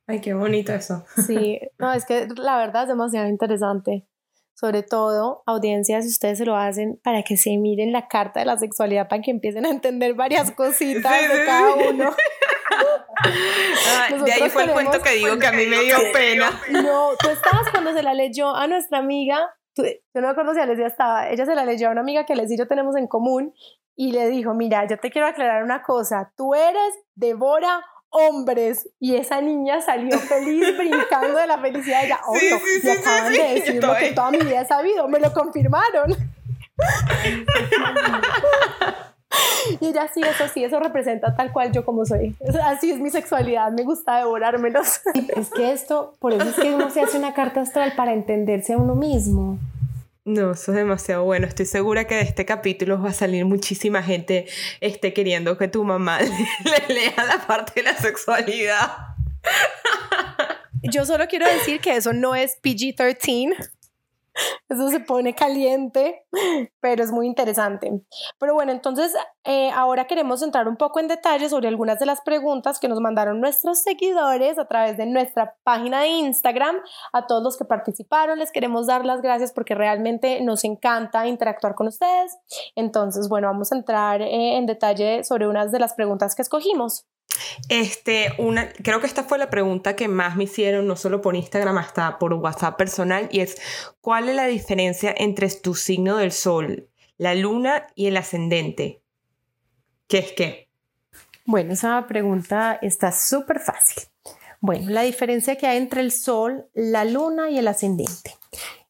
Ay, 0.06 0.20
qué 0.20 0.34
bonito 0.34 0.72
eso. 0.72 1.04
Sí, 1.26 1.60
no, 1.78 1.92
es 1.92 2.04
que 2.04 2.28
la 2.36 2.58
verdad 2.58 2.82
es 2.82 2.88
demasiado 2.88 3.28
interesante 3.28 4.06
sobre 4.54 4.84
todo 4.84 5.42
audiencias, 5.46 6.04
si 6.04 6.10
ustedes 6.10 6.38
se 6.38 6.44
lo 6.44 6.56
hacen 6.56 7.00
para 7.02 7.22
que 7.22 7.36
se 7.36 7.58
miren 7.58 7.92
la 7.92 8.06
carta 8.06 8.40
de 8.40 8.46
la 8.46 8.56
sexualidad, 8.56 9.08
para 9.08 9.20
que 9.20 9.32
empiecen 9.32 9.66
a 9.66 9.70
entender 9.70 10.14
varias 10.14 10.52
cositas 10.52 11.12
de 11.28 11.44
cada 11.44 11.74
uno. 11.74 12.14
Ah, 13.16 14.08
de 14.12 14.32
ahí 14.32 14.50
fue 14.50 14.64
el 14.64 14.72
cuento 14.72 15.00
que 15.00 15.10
digo 15.10 15.38
que 15.38 15.46
a 15.46 15.52
mí 15.52 15.66
me 15.66 15.80
dio 15.82 15.96
pena. 16.12 16.50
No, 16.70 17.10
tú 17.18 17.30
estabas 17.30 17.70
cuando 17.70 17.92
se 17.94 18.02
la 18.02 18.12
leyó 18.12 18.54
a 18.54 18.66
nuestra 18.66 18.98
amiga, 18.98 19.54
yo 19.76 19.84
no 20.14 20.22
me 20.22 20.28
acuerdo 20.28 20.52
si 20.52 20.60
Alesia 20.60 20.88
estaba, 20.88 21.30
ella 21.30 21.46
se 21.46 21.54
la 21.54 21.64
leyó 21.64 21.88
a 21.88 21.92
una 21.92 22.00
amiga 22.00 22.26
que 22.26 22.34
les 22.34 22.50
y 22.50 22.58
yo 22.58 22.66
tenemos 22.66 22.96
en 22.96 23.06
común 23.06 23.54
y 23.94 24.12
le 24.12 24.28
dijo, 24.28 24.52
mira, 24.54 24.86
yo 24.88 24.98
te 24.98 25.10
quiero 25.10 25.28
aclarar 25.28 25.62
una 25.62 25.82
cosa, 25.82 26.32
tú 26.36 26.54
eres 26.54 26.94
Devora 27.14 27.82
hombres 28.14 28.88
y 29.00 29.16
esa 29.16 29.40
niña 29.40 29.80
salió 29.80 30.18
feliz 30.18 30.76
brincando 30.78 31.38
de 31.38 31.46
la 31.46 31.58
felicidad 31.58 32.00
de 32.00 32.06
ella. 32.06 32.20
Oh, 32.26 32.36
sí, 32.36 32.48
sí, 32.80 32.90
acaban 32.90 33.32
de 33.32 33.54
decir 33.54 33.84
lo 33.84 33.94
que 33.96 34.12
toda 34.12 34.30
mi 34.30 34.38
vida 34.38 34.62
he 34.62 34.66
sabido, 34.66 35.08
me 35.08 35.18
lo 35.18 35.32
confirmaron. 35.32 36.12
y 39.80 39.86
ella 39.86 40.08
sí, 40.12 40.20
eso 40.22 40.48
sí, 40.52 40.64
eso 40.64 40.80
representa 40.80 41.34
tal 41.34 41.52
cual 41.52 41.72
yo 41.72 41.84
como 41.84 42.04
soy. 42.04 42.36
Así 42.64 42.90
es 42.90 42.98
mi 42.98 43.10
sexualidad, 43.10 43.70
me 43.72 43.82
gusta 43.82 44.18
devorármelos. 44.18 45.00
Es 45.36 45.50
que 45.50 45.72
esto, 45.72 46.14
por 46.20 46.32
eso 46.32 46.48
es 46.48 46.54
que 46.54 46.74
uno 46.74 46.90
se 46.90 47.02
hace 47.02 47.18
una 47.18 47.34
carta 47.34 47.60
astral 47.60 47.94
para 47.96 48.12
entenderse 48.12 48.74
a 48.74 48.78
uno 48.78 48.94
mismo. 48.94 49.58
No, 50.26 50.52
eso 50.52 50.72
es 50.72 50.78
demasiado 50.78 51.22
bueno. 51.24 51.46
Estoy 51.46 51.66
segura 51.66 52.06
que 52.06 52.14
de 52.14 52.22
este 52.22 52.46
capítulo 52.46 53.00
va 53.00 53.10
a 53.10 53.12
salir 53.12 53.44
muchísima 53.44 54.02
gente 54.02 54.46
esté 54.80 55.12
queriendo 55.12 55.58
que 55.58 55.68
tu 55.68 55.84
mamá 55.84 56.18
le, 56.88 56.94
lea 56.94 57.24
la 57.28 57.46
parte 57.46 57.72
de 57.76 57.82
la 57.82 57.96
sexualidad. 57.96 58.90
Yo 60.82 61.04
solo 61.04 61.26
quiero 61.28 61.46
decir 61.46 61.80
que 61.80 61.96
eso 61.96 62.14
no 62.14 62.34
es 62.34 62.58
PG-13. 62.62 63.54
Eso 64.68 64.88
se 64.88 65.00
pone 65.00 65.34
caliente, 65.34 66.26
pero 66.80 67.02
es 67.02 67.12
muy 67.12 67.26
interesante. 67.26 68.02
Pero 68.38 68.54
bueno, 68.54 68.72
entonces 68.72 69.14
eh, 69.44 69.70
ahora 69.70 70.06
queremos 70.06 70.42
entrar 70.42 70.68
un 70.68 70.76
poco 70.76 71.00
en 71.00 71.08
detalle 71.08 71.48
sobre 71.48 71.68
algunas 71.68 71.98
de 71.98 72.06
las 72.06 72.20
preguntas 72.22 72.78
que 72.78 72.88
nos 72.88 73.00
mandaron 73.00 73.40
nuestros 73.40 73.82
seguidores 73.82 74.58
a 74.58 74.66
través 74.66 74.96
de 74.96 75.06
nuestra 75.06 75.56
página 75.64 76.00
de 76.00 76.08
Instagram. 76.08 76.76
A 77.12 77.26
todos 77.26 77.42
los 77.42 77.56
que 77.56 77.64
participaron, 77.64 78.38
les 78.38 78.52
queremos 78.52 78.86
dar 78.86 79.04
las 79.04 79.22
gracias 79.22 79.52
porque 79.52 79.74
realmente 79.74 80.40
nos 80.40 80.64
encanta 80.64 81.26
interactuar 81.26 81.74
con 81.74 81.88
ustedes. 81.88 82.36
Entonces, 82.74 83.28
bueno, 83.28 83.48
vamos 83.48 83.72
a 83.72 83.76
entrar 83.76 84.22
eh, 84.22 84.56
en 84.56 84.66
detalle 84.66 85.24
sobre 85.24 85.48
unas 85.48 85.72
de 85.72 85.78
las 85.78 85.94
preguntas 85.94 86.34
que 86.34 86.42
escogimos. 86.42 87.06
Este, 87.68 88.32
una, 88.38 88.72
creo 88.72 89.00
que 89.00 89.06
esta 89.06 89.24
fue 89.24 89.38
la 89.38 89.50
pregunta 89.50 89.96
que 89.96 90.08
más 90.08 90.36
me 90.36 90.44
hicieron, 90.44 90.86
no 90.86 90.96
solo 90.96 91.20
por 91.20 91.36
Instagram, 91.36 91.78
hasta 91.78 92.18
por 92.18 92.32
WhatsApp 92.34 92.76
personal, 92.76 93.28
y 93.30 93.40
es, 93.40 93.56
¿cuál 94.00 94.28
es 94.28 94.36
la 94.36 94.46
diferencia 94.46 95.14
entre 95.16 95.50
tu 95.50 95.74
signo 95.74 96.16
del 96.16 96.32
sol, 96.32 96.88
la 97.16 97.34
luna 97.34 97.86
y 97.94 98.06
el 98.06 98.16
ascendente? 98.16 99.02
¿Qué 100.08 100.18
es 100.18 100.32
qué? 100.32 100.68
Bueno, 101.46 101.72
esa 101.72 102.06
pregunta 102.06 102.78
está 102.80 103.12
súper 103.12 103.60
fácil. 103.60 104.04
Bueno, 104.60 104.90
la 104.90 105.02
diferencia 105.02 105.56
que 105.56 105.66
hay 105.66 105.76
entre 105.76 106.00
el 106.00 106.10
sol, 106.10 106.68
la 106.72 107.04
luna 107.04 107.50
y 107.50 107.58
el 107.58 107.68
ascendente. 107.68 108.34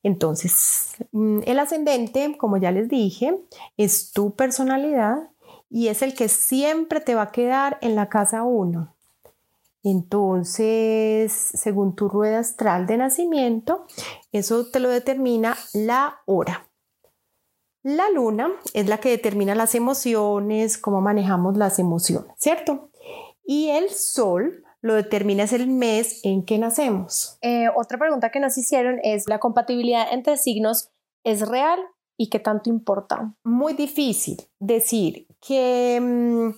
Entonces, 0.05 0.95
mm, 1.11 1.41
el 1.47 1.59
ascendente, 1.59 2.37
como 2.39 2.59
ya 2.59 2.71
les 2.71 2.89
dije, 2.89 3.37
es 3.77 4.13
tu 4.13 4.37
personalidad 4.37 5.17
y 5.75 5.89
es 5.89 6.03
el 6.03 6.15
que 6.15 6.29
siempre 6.29 7.01
te 7.01 7.17
va 7.17 7.23
a 7.23 7.33
quedar 7.33 7.79
en 7.81 7.97
la 7.97 8.09
casa 8.09 8.45
1. 8.45 8.95
Entonces, 9.83 11.33
según 11.33 11.97
tu 11.97 12.09
rueda 12.09 12.39
astral 12.39 12.87
de 12.87 12.97
nacimiento, 12.97 13.85
eso 14.31 14.71
te 14.71 14.79
lo 14.79 14.89
determina 14.89 15.57
la 15.73 16.21
hora. 16.27 16.69
La 17.83 18.09
luna 18.09 18.53
es 18.73 18.89
la 18.89 18.99
que 18.99 19.11
determina 19.11 19.57
las 19.57 19.75
emociones, 19.75 20.79
cómo 20.79 21.01
manejamos 21.01 21.57
las 21.57 21.81
emociones, 21.81 22.31
¿cierto? 22.39 22.91
Y 23.45 23.71
el 23.71 23.91
sol 23.91 24.63
lo 24.81 24.95
determina 24.95 25.43
es 25.43 25.53
el 25.53 25.67
mes 25.67 26.21
en 26.23 26.45
que 26.45 26.57
nacemos. 26.57 27.37
Eh, 27.43 27.67
otra 27.75 27.99
pregunta 27.99 28.31
que 28.31 28.39
nos 28.39 28.57
hicieron 28.57 29.01
es, 29.03 29.27
¿la 29.27 29.41
compatibilidad 29.41 30.07
entre 30.13 30.37
signos 30.37 30.91
es 31.25 31.49
real 31.49 31.81
y 32.17 32.29
qué 32.29 32.39
tanto 32.39 32.71
importa? 32.71 33.35
Muy 33.45 33.75
difícil 33.75 34.43
decir 34.59 35.27
que, 35.41 36.01
mm, 36.01 36.51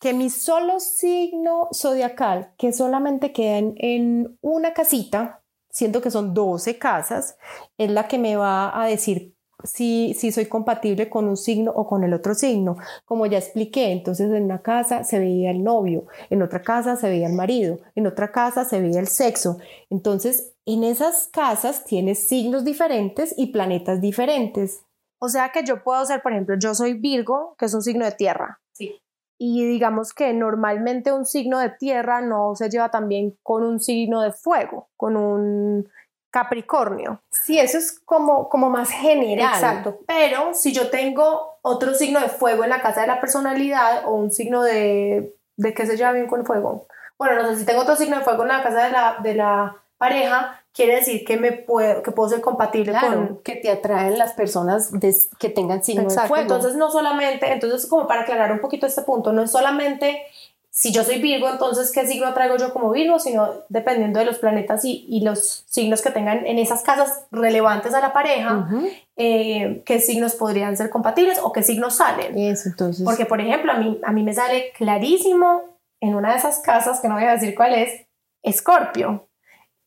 que 0.00 0.14
mi 0.14 0.30
solo 0.30 0.80
signo 0.80 1.68
zodiacal, 1.72 2.52
que 2.58 2.72
solamente 2.72 3.32
queda 3.32 3.58
en, 3.58 4.38
una 4.40 4.72
casita, 4.72 5.42
siendo 5.70 6.00
que 6.00 6.10
son 6.10 6.34
12 6.34 6.78
casas, 6.78 7.36
es 7.78 7.90
la 7.90 8.08
que 8.08 8.18
me 8.18 8.36
va 8.36 8.80
a 8.80 8.86
decir 8.86 9.34
si, 9.64 10.12
si, 10.14 10.32
soy 10.32 10.46
compatible 10.46 11.08
con 11.08 11.28
un 11.28 11.36
signo 11.36 11.70
o 11.70 11.86
con 11.86 12.02
el 12.02 12.14
otro 12.14 12.34
signo. 12.34 12.76
Como 13.04 13.26
ya 13.26 13.38
expliqué, 13.38 13.92
entonces 13.92 14.32
en 14.32 14.44
una 14.44 14.60
casa 14.60 15.04
se 15.04 15.20
veía 15.20 15.52
el 15.52 15.62
novio, 15.62 16.06
en 16.30 16.42
otra 16.42 16.62
casa 16.62 16.96
se 16.96 17.08
veía 17.08 17.28
el 17.28 17.34
marido, 17.34 17.78
en 17.94 18.08
otra 18.08 18.32
casa 18.32 18.64
se 18.64 18.80
veía 18.80 18.98
el 18.98 19.06
sexo. 19.06 19.58
Entonces, 19.88 20.52
en 20.66 20.82
esas 20.84 21.28
casas 21.32 21.84
tienes 21.84 22.26
signos 22.26 22.64
diferentes 22.64 23.34
y 23.36 23.52
planetas 23.52 24.00
diferentes. 24.00 24.82
O 25.24 25.28
sea 25.28 25.50
que 25.50 25.62
yo 25.62 25.84
puedo 25.84 26.04
ser, 26.04 26.20
por 26.20 26.32
ejemplo, 26.32 26.56
yo 26.58 26.74
soy 26.74 26.94
Virgo, 26.94 27.54
que 27.56 27.66
es 27.66 27.74
un 27.74 27.82
signo 27.82 28.04
de 28.04 28.10
tierra. 28.10 28.60
Sí. 28.72 29.00
Y 29.38 29.64
digamos 29.64 30.12
que 30.12 30.32
normalmente 30.32 31.12
un 31.12 31.26
signo 31.26 31.60
de 31.60 31.70
tierra 31.70 32.20
no 32.20 32.56
se 32.56 32.68
lleva 32.68 32.90
también 32.90 33.38
con 33.44 33.62
un 33.62 33.78
signo 33.78 34.20
de 34.20 34.32
fuego, 34.32 34.88
con 34.96 35.16
un 35.16 35.88
Capricornio. 36.32 37.22
Sí, 37.30 37.60
eso 37.60 37.78
es 37.78 38.00
como, 38.04 38.48
como 38.48 38.68
más 38.68 38.90
general. 38.90 39.54
Exacto. 39.54 40.00
Pero 40.08 40.54
si 40.54 40.72
yo 40.72 40.90
tengo 40.90 41.58
otro 41.62 41.94
signo 41.94 42.18
de 42.18 42.28
fuego 42.28 42.64
en 42.64 42.70
la 42.70 42.82
casa 42.82 43.02
de 43.02 43.06
la 43.06 43.20
personalidad 43.20 44.08
o 44.08 44.14
un 44.14 44.32
signo 44.32 44.64
de, 44.64 45.36
de 45.56 45.72
que 45.72 45.86
se 45.86 45.96
lleva 45.96 46.10
bien 46.10 46.26
con 46.26 46.40
el 46.40 46.46
fuego. 46.46 46.88
Bueno, 47.16 47.40
no 47.40 47.48
sé 47.50 47.60
si 47.60 47.64
tengo 47.64 47.82
otro 47.82 47.94
signo 47.94 48.18
de 48.18 48.24
fuego 48.24 48.42
en 48.42 48.48
la 48.48 48.64
casa 48.64 48.86
de 48.86 48.90
la, 48.90 49.18
de 49.22 49.34
la 49.34 49.81
pareja, 50.02 50.60
quiere 50.74 50.96
decir 50.96 51.24
que 51.24 51.36
me 51.36 51.52
puedo, 51.52 52.02
que 52.02 52.10
puedo 52.10 52.28
ser 52.28 52.40
compatible 52.40 52.92
con 53.00 53.40
que 53.44 53.54
te 53.54 53.70
atraen 53.70 54.18
las 54.18 54.32
personas 54.32 54.90
que 55.38 55.48
tengan 55.48 55.84
signo 55.84 56.08
de 56.08 56.18
fuego. 56.26 56.36
Entonces 56.36 56.74
no 56.74 56.90
solamente, 56.90 57.52
entonces 57.52 57.86
como 57.86 58.08
para 58.08 58.22
aclarar 58.22 58.50
un 58.50 58.58
poquito 58.58 58.84
este 58.84 59.02
punto, 59.02 59.32
no 59.32 59.42
es 59.42 59.52
solamente 59.52 60.22
si 60.70 60.90
yo 60.90 61.04
soy 61.04 61.20
Virgo, 61.20 61.48
entonces 61.50 61.92
qué 61.92 62.04
signo 62.04 62.34
traigo 62.34 62.56
yo 62.56 62.72
como 62.72 62.90
Virgo, 62.90 63.20
sino 63.20 63.48
dependiendo 63.68 64.18
de 64.18 64.24
los 64.24 64.38
planetas 64.38 64.84
y, 64.84 65.04
y 65.08 65.20
los 65.20 65.64
signos 65.68 66.02
que 66.02 66.10
tengan 66.10 66.46
en 66.46 66.58
esas 66.58 66.82
casas 66.82 67.26
relevantes 67.30 67.94
a 67.94 68.00
la 68.00 68.12
pareja, 68.12 68.68
eh, 69.16 69.82
qué 69.84 70.00
signos 70.00 70.34
podrían 70.34 70.76
ser 70.76 70.90
compatibles 70.90 71.38
o 71.42 71.52
qué 71.52 71.62
signos 71.62 71.96
salen. 71.96 72.36
Eso, 72.36 72.70
entonces. 72.70 73.04
Porque, 73.04 73.26
por 73.26 73.40
ejemplo, 73.40 73.70
a 73.70 73.76
mí, 73.76 74.00
a 74.02 74.12
mí 74.12 74.22
me 74.24 74.32
sale 74.32 74.72
clarísimo 74.76 75.60
en 76.00 76.14
una 76.16 76.32
de 76.32 76.38
esas 76.38 76.58
casas, 76.60 77.00
que 77.00 77.08
no 77.08 77.14
voy 77.14 77.24
a 77.24 77.32
decir 77.32 77.54
cuál 77.54 77.74
es, 77.74 78.06
Escorpio 78.42 79.28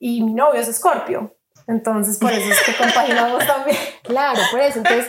y 0.06 0.22
mi 0.22 0.34
novio 0.34 0.62
es 0.62 0.68
Escorpio. 0.68 1.36
Entonces, 1.66 2.20
por 2.20 2.32
eso 2.32 2.52
es 2.52 2.62
que 2.64 2.76
compaginamos 2.76 3.44
también. 3.48 3.78
Claro, 4.04 4.40
por 4.52 4.60
eso. 4.60 4.78
Entonces, 4.78 5.08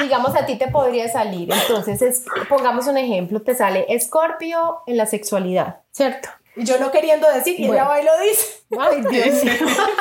digamos, 0.00 0.34
a 0.34 0.44
ti 0.44 0.56
te 0.56 0.66
podría 0.66 1.06
salir. 1.06 1.48
Entonces, 1.52 2.24
pongamos 2.48 2.88
un 2.88 2.96
ejemplo, 2.96 3.42
te 3.42 3.54
sale 3.54 3.86
Escorpio 3.88 4.82
en 4.88 4.96
la 4.96 5.06
sexualidad, 5.06 5.82
¿cierto? 5.92 6.30
Yo 6.56 6.78
no 6.78 6.92
queriendo 6.92 7.28
decir, 7.32 7.58
y 7.58 7.66
ella 7.66 7.84
va 7.84 8.00
y 8.00 8.04
lo 8.04 8.12
dice. 8.20 8.64
Ay, 8.78 9.02
Dios 9.10 9.42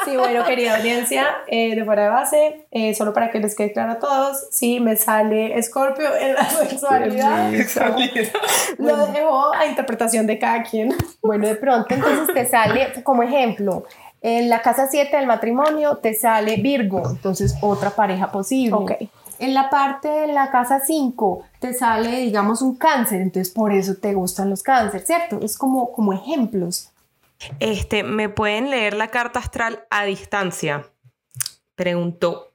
Sí, 0.05 0.15
bueno, 0.15 0.45
querida 0.45 0.77
audiencia, 0.77 1.27
eh, 1.47 1.75
de 1.75 1.83
fuera 1.83 2.03
de 2.03 2.09
base, 2.09 2.67
eh, 2.69 2.93
solo 2.93 3.11
para 3.11 3.31
que 3.31 3.39
les 3.39 3.55
quede 3.55 3.73
claro 3.73 3.93
a 3.93 3.99
todos, 3.99 4.49
sí, 4.51 4.79
me 4.79 4.95
sale 4.95 5.57
Escorpio 5.57 6.15
en 6.15 6.35
la 6.35 6.47
sexualidad. 6.47 7.51
Lo 8.77 9.07
dejo 9.07 9.53
a 9.53 9.65
interpretación 9.65 10.27
de 10.27 10.37
cada 10.37 10.61
quien. 10.63 10.95
Bueno, 11.23 11.47
de 11.47 11.55
pronto 11.55 11.93
entonces 11.95 12.33
te 12.33 12.45
sale, 12.45 13.01
como 13.03 13.23
ejemplo, 13.23 13.85
en 14.23 14.47
la 14.49 14.61
casa 14.61 14.87
7 14.89 15.17
del 15.17 15.27
matrimonio 15.27 15.97
te 15.97 16.13
sale 16.13 16.55
Virgo, 16.55 17.03
entonces 17.09 17.57
otra 17.61 17.89
pareja 17.89 18.31
posible. 18.31 18.73
Ok. 18.73 18.91
En 19.39 19.53
la 19.53 19.69
parte 19.69 20.07
de 20.07 20.27
la 20.27 20.49
casa 20.49 20.79
5 20.79 21.43
te 21.59 21.73
sale, 21.73 22.21
digamos, 22.21 22.61
un 22.61 22.77
cáncer, 22.77 23.19
entonces 23.19 23.53
por 23.53 23.73
eso 23.73 23.95
te 23.95 24.13
gustan 24.13 24.49
los 24.49 24.63
cánceres, 24.63 25.05
¿cierto? 25.05 25.39
Es 25.41 25.57
como, 25.57 25.91
como 25.91 26.13
ejemplos. 26.13 26.91
Este, 27.59 28.03
¿me 28.03 28.29
pueden 28.29 28.69
leer 28.69 28.93
la 28.93 29.09
carta 29.09 29.39
astral 29.39 29.83
a 29.89 30.05
distancia? 30.05 30.87
Preguntó 31.75 32.53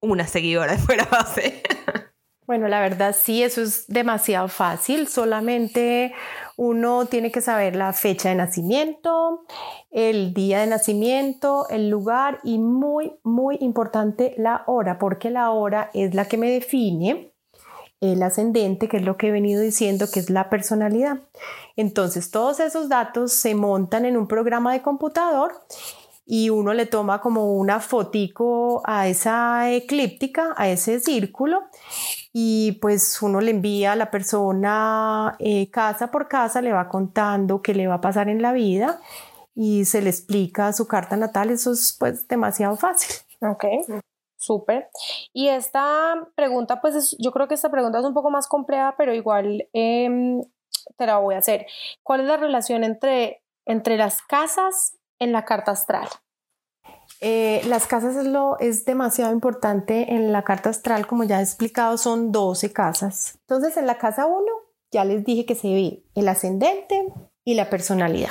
una 0.00 0.26
seguidora 0.26 0.72
de 0.72 0.78
fuera 0.78 1.06
base. 1.10 1.62
Bueno, 2.48 2.66
la 2.66 2.80
verdad 2.80 3.14
sí, 3.14 3.42
eso 3.42 3.60
es 3.60 3.86
demasiado 3.88 4.48
fácil. 4.48 5.06
Solamente 5.06 6.14
uno 6.56 7.04
tiene 7.04 7.30
que 7.30 7.42
saber 7.42 7.76
la 7.76 7.92
fecha 7.92 8.30
de 8.30 8.36
nacimiento, 8.36 9.44
el 9.90 10.32
día 10.32 10.60
de 10.60 10.66
nacimiento, 10.66 11.68
el 11.68 11.90
lugar 11.90 12.40
y 12.42 12.56
muy, 12.56 13.12
muy 13.22 13.58
importante 13.60 14.34
la 14.38 14.64
hora, 14.66 14.98
porque 14.98 15.28
la 15.28 15.50
hora 15.50 15.90
es 15.92 16.14
la 16.14 16.24
que 16.24 16.38
me 16.38 16.50
define 16.50 17.34
el 18.00 18.22
ascendente, 18.22 18.88
que 18.88 18.96
es 18.96 19.02
lo 19.02 19.18
que 19.18 19.28
he 19.28 19.30
venido 19.30 19.60
diciendo, 19.60 20.06
que 20.10 20.20
es 20.20 20.30
la 20.30 20.48
personalidad. 20.48 21.18
Entonces, 21.76 22.30
todos 22.30 22.60
esos 22.60 22.88
datos 22.88 23.34
se 23.34 23.54
montan 23.54 24.06
en 24.06 24.16
un 24.16 24.26
programa 24.26 24.72
de 24.72 24.80
computador 24.80 25.52
y 26.24 26.48
uno 26.48 26.72
le 26.72 26.86
toma 26.86 27.20
como 27.20 27.56
una 27.56 27.80
fotico 27.80 28.80
a 28.86 29.06
esa 29.06 29.70
eclíptica, 29.70 30.54
a 30.56 30.70
ese 30.70 30.98
círculo 31.00 31.64
y 32.32 32.72
pues 32.80 33.20
uno 33.22 33.40
le 33.40 33.50
envía 33.50 33.92
a 33.92 33.96
la 33.96 34.10
persona 34.10 35.36
eh, 35.38 35.70
casa 35.70 36.10
por 36.10 36.28
casa, 36.28 36.62
le 36.62 36.72
va 36.72 36.88
contando 36.88 37.62
qué 37.62 37.74
le 37.74 37.86
va 37.86 37.94
a 37.94 38.00
pasar 38.00 38.28
en 38.28 38.42
la 38.42 38.52
vida 38.52 39.00
y 39.54 39.86
se 39.86 40.02
le 40.02 40.10
explica 40.10 40.72
su 40.72 40.86
carta 40.86 41.16
natal, 41.16 41.50
eso 41.50 41.72
es 41.72 41.96
pues 41.98 42.28
demasiado 42.28 42.76
fácil. 42.76 43.16
Ok, 43.40 43.64
súper. 44.36 44.88
Y 45.32 45.48
esta 45.48 46.28
pregunta, 46.34 46.80
pues 46.80 47.16
yo 47.20 47.30
creo 47.30 47.46
que 47.46 47.54
esta 47.54 47.70
pregunta 47.70 48.00
es 48.00 48.04
un 48.04 48.14
poco 48.14 48.30
más 48.30 48.48
compleja, 48.48 48.96
pero 48.98 49.14
igual 49.14 49.68
em, 49.72 50.42
te 50.96 51.06
la 51.06 51.18
voy 51.18 51.36
a 51.36 51.38
hacer. 51.38 51.66
¿Cuál 52.02 52.22
es 52.22 52.26
la 52.26 52.36
relación 52.36 52.82
entre, 52.82 53.44
entre 53.64 53.96
las 53.96 54.22
casas 54.22 54.96
en 55.20 55.30
la 55.30 55.44
carta 55.44 55.70
astral? 55.70 56.08
Eh, 57.20 57.62
las 57.66 57.86
casas 57.86 58.14
es, 58.14 58.26
lo, 58.26 58.58
es 58.60 58.84
demasiado 58.84 59.32
importante 59.32 60.14
en 60.14 60.32
la 60.32 60.44
carta 60.44 60.70
astral, 60.70 61.06
como 61.06 61.24
ya 61.24 61.40
he 61.40 61.42
explicado, 61.42 61.98
son 61.98 62.30
12 62.30 62.72
casas. 62.72 63.38
Entonces, 63.40 63.76
en 63.76 63.86
la 63.86 63.98
casa 63.98 64.26
1 64.26 64.44
ya 64.90 65.04
les 65.04 65.24
dije 65.24 65.44
que 65.44 65.54
se 65.54 65.68
ve 65.68 66.02
el 66.14 66.28
ascendente 66.28 67.12
y 67.44 67.54
la 67.54 67.70
personalidad. 67.70 68.30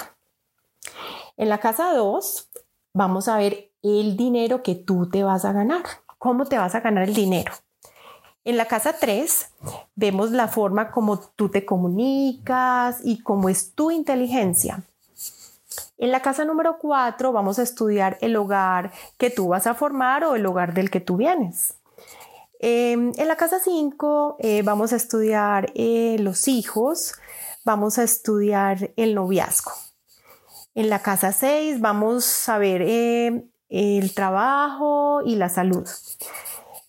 En 1.35 1.49
la 1.49 1.59
casa 1.59 1.93
2 1.93 2.49
vamos 2.93 3.27
a 3.27 3.37
ver 3.37 3.71
el 3.83 4.17
dinero 4.17 4.63
que 4.63 4.75
tú 4.75 5.09
te 5.09 5.23
vas 5.23 5.45
a 5.45 5.53
ganar. 5.53 5.83
¿Cómo 6.17 6.45
te 6.45 6.57
vas 6.57 6.73
a 6.73 6.79
ganar 6.79 7.03
el 7.03 7.13
dinero? 7.13 7.53
En 8.43 8.57
la 8.57 8.65
casa 8.65 8.95
3 8.99 9.51
vemos 9.95 10.31
la 10.31 10.47
forma 10.47 10.91
como 10.91 11.19
tú 11.19 11.49
te 11.49 11.65
comunicas 11.65 13.01
y 13.03 13.21
cómo 13.21 13.49
es 13.49 13.73
tu 13.75 13.91
inteligencia. 13.91 14.81
En 15.97 16.11
la 16.11 16.21
casa 16.21 16.45
número 16.45 16.77
4 16.77 17.31
vamos 17.31 17.57
a 17.57 17.63
estudiar 17.63 18.17
el 18.21 18.35
hogar 18.35 18.91
que 19.17 19.31
tú 19.31 19.47
vas 19.49 19.65
a 19.65 19.73
formar 19.73 20.23
o 20.23 20.35
el 20.35 20.45
hogar 20.45 20.73
del 20.73 20.91
que 20.91 20.99
tú 20.99 21.17
vienes. 21.17 21.73
Em, 22.59 23.11
en 23.17 23.27
la 23.27 23.35
casa 23.35 23.59
5 23.59 24.37
eh, 24.39 24.61
vamos 24.63 24.93
a 24.93 24.95
estudiar 24.95 25.71
eh, 25.75 26.17
los 26.19 26.47
hijos, 26.47 27.13
vamos 27.63 27.97
a 27.97 28.03
estudiar 28.03 28.91
el 28.95 29.15
noviazgo. 29.15 29.71
En 30.75 30.89
la 30.89 31.01
casa 31.01 31.31
6 31.31 31.81
vamos 31.81 32.47
a 32.47 32.57
ver 32.59 32.83
eh, 32.83 33.43
el 33.69 34.13
trabajo 34.13 35.21
y 35.25 35.35
la 35.35 35.49
salud. 35.49 35.87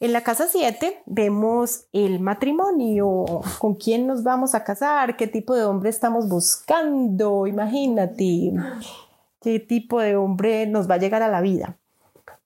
En 0.00 0.12
la 0.12 0.22
casa 0.22 0.46
7 0.46 1.02
vemos 1.06 1.86
el 1.92 2.20
matrimonio, 2.20 3.24
con 3.58 3.74
quién 3.74 4.06
nos 4.06 4.22
vamos 4.22 4.54
a 4.54 4.62
casar, 4.62 5.16
qué 5.16 5.26
tipo 5.26 5.56
de 5.56 5.64
hombre 5.64 5.90
estamos 5.90 6.28
buscando, 6.28 7.48
imagínate, 7.48 8.52
qué 9.42 9.58
tipo 9.58 9.98
de 10.00 10.14
hombre 10.14 10.68
nos 10.68 10.88
va 10.88 10.94
a 10.94 10.98
llegar 10.98 11.24
a 11.24 11.28
la 11.28 11.40
vida. 11.40 11.78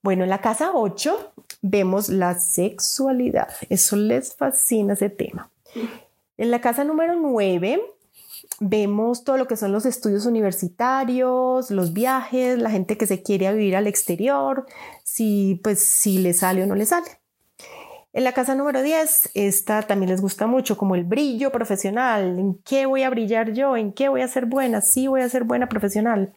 Bueno, 0.02 0.24
en 0.24 0.30
la 0.30 0.40
casa 0.40 0.70
8 0.72 1.32
vemos 1.60 2.08
la 2.08 2.40
sexualidad, 2.40 3.50
eso 3.68 3.96
les 3.96 4.34
fascina 4.34 4.94
ese 4.94 5.10
tema. 5.10 5.50
En 6.38 6.50
la 6.50 6.62
casa 6.62 6.84
número 6.84 7.16
9 7.16 7.82
vemos 8.60 9.24
todo 9.24 9.36
lo 9.36 9.46
que 9.46 9.58
son 9.58 9.72
los 9.72 9.84
estudios 9.84 10.24
universitarios, 10.24 11.70
los 11.70 11.92
viajes, 11.92 12.58
la 12.58 12.70
gente 12.70 12.96
que 12.96 13.06
se 13.06 13.22
quiere 13.22 13.52
vivir 13.52 13.76
al 13.76 13.88
exterior, 13.88 14.64
si 15.04 15.60
pues 15.62 15.84
si 15.84 16.16
le 16.16 16.32
sale 16.32 16.62
o 16.62 16.66
no 16.66 16.76
le 16.76 16.86
sale. 16.86 17.21
En 18.14 18.24
la 18.24 18.32
casa 18.32 18.54
número 18.54 18.82
10, 18.82 19.30
esta 19.32 19.82
también 19.82 20.10
les 20.10 20.20
gusta 20.20 20.46
mucho, 20.46 20.76
como 20.76 20.94
el 20.94 21.04
brillo 21.04 21.50
profesional. 21.50 22.38
¿En 22.38 22.54
qué 22.62 22.84
voy 22.84 23.04
a 23.04 23.10
brillar 23.10 23.52
yo? 23.52 23.74
¿En 23.74 23.92
qué 23.94 24.10
voy 24.10 24.20
a 24.20 24.28
ser 24.28 24.44
buena? 24.44 24.82
Sí, 24.82 25.06
voy 25.06 25.22
a 25.22 25.28
ser 25.30 25.44
buena 25.44 25.66
profesional. 25.66 26.34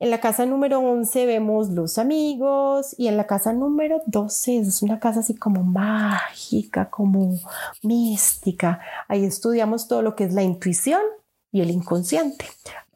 En 0.00 0.10
la 0.10 0.18
casa 0.18 0.46
número 0.46 0.80
11 0.80 1.26
vemos 1.26 1.68
los 1.68 1.98
amigos 1.98 2.96
y 2.98 3.06
en 3.06 3.16
la 3.16 3.26
casa 3.28 3.52
número 3.52 4.02
12 4.06 4.56
es 4.56 4.82
una 4.82 4.98
casa 4.98 5.20
así 5.20 5.36
como 5.36 5.62
mágica, 5.62 6.90
como 6.90 7.38
mística. 7.82 8.80
Ahí 9.06 9.24
estudiamos 9.24 9.86
todo 9.86 10.02
lo 10.02 10.16
que 10.16 10.24
es 10.24 10.32
la 10.32 10.42
intuición 10.42 11.02
y 11.52 11.60
el 11.60 11.70
inconsciente. 11.70 12.46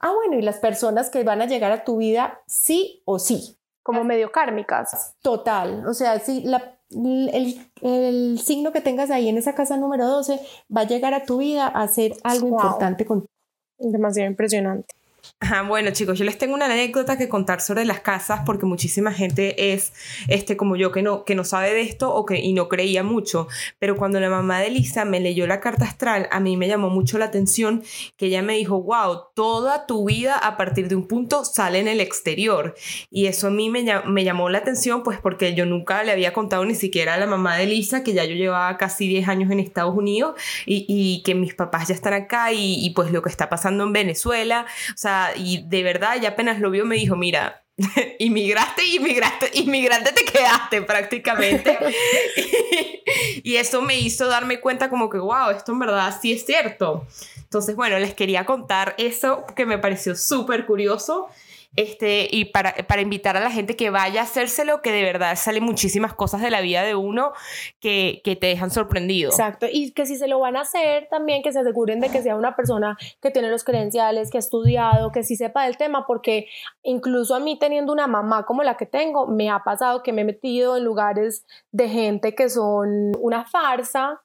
Ah, 0.00 0.12
bueno, 0.14 0.37
y 0.37 0.42
las 0.42 0.57
personas 0.57 1.11
que 1.11 1.22
van 1.22 1.42
a 1.42 1.46
llegar 1.46 1.70
a 1.70 1.85
tu 1.85 1.98
vida, 1.98 2.40
sí 2.46 3.02
o 3.04 3.20
sí. 3.20 3.57
Como 3.83 4.02
medio 4.02 4.33
kármicas. 4.33 5.14
Total. 5.20 5.87
O 5.87 5.92
sea, 5.92 6.18
sí, 6.20 6.42
la, 6.46 6.74
el, 6.94 7.61
el, 7.83 8.38
signo 8.38 8.72
que 8.72 8.80
tengas 8.80 9.11
ahí 9.11 9.28
en 9.28 9.38
esa 9.38 9.54
casa 9.54 9.76
número 9.76 10.07
12 10.07 10.40
va 10.74 10.83
a 10.83 10.87
llegar 10.87 11.14
a 11.14 11.24
tu 11.24 11.38
vida 11.38 11.66
a 11.66 11.83
hacer 11.83 12.14
algo 12.22 12.48
importante 12.48 13.04
contigo. 13.04 13.30
Demasiado 13.78 14.30
impresionante. 14.30 14.94
Ajá, 15.40 15.62
bueno 15.62 15.90
chicos, 15.90 16.18
yo 16.18 16.24
les 16.24 16.38
tengo 16.38 16.54
una 16.54 16.66
anécdota 16.66 17.18
que 17.18 17.28
contar 17.28 17.60
sobre 17.60 17.84
las 17.84 18.00
casas 18.00 18.40
porque 18.46 18.66
muchísima 18.66 19.12
gente 19.12 19.72
es 19.74 19.92
este 20.28 20.56
como 20.56 20.76
yo 20.76 20.90
que 20.90 21.02
no 21.02 21.24
que 21.24 21.34
no 21.34 21.44
sabe 21.44 21.74
de 21.74 21.82
esto 21.82 22.14
o 22.14 22.24
que 22.24 22.40
y 22.40 22.52
no 22.52 22.68
creía 22.68 23.02
mucho, 23.02 23.48
pero 23.78 23.96
cuando 23.96 24.20
la 24.20 24.30
mamá 24.30 24.60
de 24.60 24.70
Lisa 24.70 25.04
me 25.04 25.20
leyó 25.20 25.46
la 25.46 25.60
carta 25.60 25.84
astral, 25.84 26.28
a 26.30 26.40
mí 26.40 26.56
me 26.56 26.68
llamó 26.68 26.88
mucho 26.88 27.18
la 27.18 27.26
atención 27.26 27.82
que 28.16 28.26
ella 28.26 28.42
me 28.42 28.54
dijo, 28.54 28.82
"Wow, 28.82 29.24
toda 29.34 29.87
tu 29.87 30.06
vida 30.06 30.38
a 30.38 30.56
partir 30.56 30.88
de 30.88 30.94
un 30.94 31.06
punto 31.06 31.44
sale 31.44 31.78
en 31.78 31.88
el 31.88 32.00
exterior." 32.00 32.74
Y 33.10 33.26
eso 33.26 33.48
a 33.48 33.50
mí 33.50 33.70
me, 33.70 33.84
llamó 34.24 34.48
la 34.48 34.58
atención 34.58 35.02
pues 35.02 35.18
porque 35.20 35.54
yo 35.54 35.66
nunca 35.66 36.02
le 36.04 36.12
había 36.12 36.32
contado 36.32 36.64
ni 36.64 36.74
siquiera 36.74 37.14
a 37.14 37.18
la 37.18 37.26
mamá 37.26 37.56
de 37.56 37.66
Lisa 37.66 38.02
que 38.02 38.14
ya 38.14 38.24
yo 38.24 38.34
llevaba 38.34 38.76
casi 38.78 39.08
10 39.08 39.28
años 39.28 39.50
en 39.50 39.60
Estados 39.60 39.94
Unidos 39.94 40.34
y, 40.66 40.87
y 40.88 41.22
que 41.22 41.34
mis 41.34 41.54
papás 41.54 41.88
ya 41.88 41.94
están 41.94 42.14
acá 42.14 42.52
y, 42.52 42.84
y 42.84 42.90
pues 42.90 43.10
lo 43.10 43.22
que 43.22 43.28
está 43.30 43.48
pasando 43.48 43.84
en 43.84 43.92
Venezuela, 43.92 44.66
o 44.90 44.96
sea, 44.96 45.13
y 45.37 45.64
de 45.66 45.83
verdad, 45.83 46.20
ya 46.20 46.31
apenas 46.31 46.61
lo 46.61 46.70
vio, 46.70 46.85
me 46.85 46.96
dijo, 46.96 47.16
mira, 47.16 47.64
inmigraste, 48.18 48.85
inmigraste, 48.87 49.50
inmigrante 49.55 50.12
te 50.12 50.24
quedaste 50.24 50.83
prácticamente. 50.83 51.77
y, 53.42 53.57
eso 53.57 53.83
me 53.83 53.98
hizo 53.98 54.29
darme 54.29 54.61
cuenta 54.61 54.88
como 54.88 55.11
que, 55.11 55.18
wow, 55.18 55.50
esto 55.50 55.72
en 55.72 55.81
verdad 55.81 56.16
sí 56.20 56.33
es 56.33 56.46
cierto. 56.46 57.07
Entonces, 57.37 57.77
bueno, 57.77 57.98
les 57.98 58.14
quería 58.14 58.44
contar 58.44 58.94
eso 58.98 59.44
que 59.57 59.66
me 59.66 59.79
pareció 59.79 60.14
súper 60.16 60.66
curioso 60.66 61.29
este, 61.76 62.28
y 62.30 62.46
para, 62.46 62.74
para, 62.87 63.02
invitar 63.02 63.37
a 63.37 63.40
la 63.40 63.50
gente 63.50 63.76
que 63.76 63.90
vaya 63.90 64.20
a 64.20 64.24
hacérselo, 64.24 64.80
que 64.80 64.92
de 64.92 65.02
verdad 65.02 65.37
salen 65.37 65.64
muchísimas 65.64 66.14
cosas 66.14 66.40
de 66.40 66.50
la 66.50 66.60
vida 66.60 66.82
de 66.82 66.94
uno 66.94 67.32
que, 67.80 68.20
que, 68.24 68.37
te 68.37 68.46
dejan 68.46 68.70
sorprendido. 68.70 69.30
Exacto, 69.30 69.66
y 69.70 69.92
que 69.92 70.06
si 70.06 70.16
se 70.16 70.28
lo 70.28 70.38
van 70.38 70.56
a 70.56 70.60
hacer, 70.60 71.08
también 71.10 71.42
que 71.42 71.52
se 71.52 71.60
aseguren 71.60 72.00
de 72.00 72.10
que 72.10 72.22
sea 72.22 72.37
una 72.37 72.54
persona 72.54 72.96
que 73.20 73.30
tiene 73.30 73.50
los 73.50 73.64
credenciales, 73.64 74.30
que 74.30 74.38
ha 74.38 74.40
estudiado, 74.40 75.10
que 75.10 75.24
sí 75.24 75.37
sepa 75.37 75.64
del 75.64 75.76
tema, 75.76 76.06
porque 76.06 76.46
incluso 76.82 77.34
a 77.34 77.40
mí 77.40 77.58
teniendo 77.58 77.92
una 77.92 78.06
mamá 78.06 78.44
como 78.44 78.62
la 78.62 78.76
que 78.76 78.87
tengo, 78.87 79.26
me 79.26 79.50
ha 79.50 79.60
pasado 79.64 80.02
que 80.02 80.12
me 80.12 80.22
he 80.22 80.24
metido 80.24 80.76
en 80.76 80.84
lugares 80.84 81.44
de 81.72 81.88
gente 81.88 82.34
que 82.34 82.48
son 82.48 83.12
una 83.20 83.44
farsa 83.44 84.20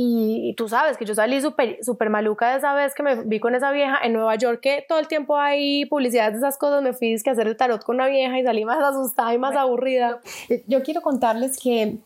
y, 0.00 0.54
tú 0.54 0.68
sabes 0.68 0.96
que 0.96 1.04
yo 1.04 1.12
salí 1.16 1.40
súper 1.40 1.84
super 1.84 2.08
maluca 2.08 2.52
de 2.52 2.58
esa 2.58 2.72
vez 2.72 2.94
que 2.94 3.02
me 3.02 3.16
vi 3.24 3.40
con 3.40 3.56
esa 3.56 3.72
vieja 3.72 3.98
en 4.04 4.12
Nueva 4.12 4.36
York, 4.36 4.60
que 4.62 4.84
todo 4.88 5.00
el 5.00 5.08
tiempo 5.08 5.36
hay 5.36 5.86
publicidades 5.86 6.34
de 6.34 6.38
esas 6.38 6.56
cosas. 6.56 6.84
Me 6.84 6.92
fui 6.92 7.12
a 7.12 7.30
hacer 7.32 7.48
el 7.48 7.56
tarot 7.56 7.82
con 7.82 7.96
una 7.96 8.06
vieja 8.06 8.38
y 8.38 8.44
salí 8.44 8.64
más 8.64 8.80
asustada 8.80 9.34
y 9.34 9.38
más 9.38 9.56
aburrida. 9.56 10.20
Eh, 10.50 10.62
yo 10.68 10.84
quiero 10.84 11.00
contarles 11.00 11.58
que 11.58 11.98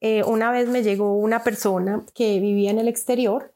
eh, 0.00 0.24
una 0.24 0.50
vez 0.50 0.68
me 0.68 0.82
llegó 0.82 1.14
una 1.14 1.44
persona 1.44 2.04
que 2.12 2.40
vivía 2.40 2.72
en 2.72 2.80
el 2.80 2.88
exterior 2.88 3.54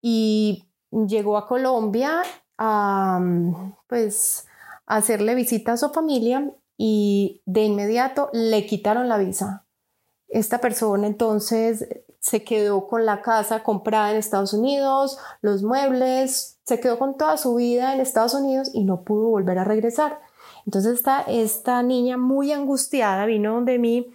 y 0.00 0.64
llegó 0.90 1.36
a 1.36 1.46
Colombia 1.46 2.22
a, 2.56 3.20
pues, 3.86 4.46
a 4.86 4.96
hacerle 4.96 5.34
visita 5.34 5.74
a 5.74 5.76
su 5.76 5.90
familia 5.90 6.50
y 6.78 7.42
de 7.44 7.64
inmediato 7.64 8.30
le 8.32 8.64
quitaron 8.64 9.10
la 9.10 9.18
visa. 9.18 9.66
Esta 10.30 10.58
persona 10.58 11.06
entonces 11.06 11.86
se 12.20 12.44
quedó 12.44 12.86
con 12.86 13.06
la 13.06 13.22
casa 13.22 13.62
comprada 13.62 14.12
en 14.12 14.18
Estados 14.18 14.52
Unidos, 14.52 15.18
los 15.40 15.62
muebles, 15.62 16.58
se 16.64 16.78
quedó 16.78 16.98
con 16.98 17.16
toda 17.16 17.36
su 17.36 17.54
vida 17.56 17.94
en 17.94 18.00
Estados 18.00 18.34
Unidos 18.34 18.70
y 18.72 18.84
no 18.84 19.02
pudo 19.02 19.30
volver 19.30 19.58
a 19.58 19.64
regresar. 19.64 20.20
Entonces 20.66 20.94
esta, 20.94 21.22
esta 21.22 21.82
niña 21.82 22.18
muy 22.18 22.52
angustiada 22.52 23.24
vino 23.24 23.54
donde 23.54 23.78
mí 23.78 24.12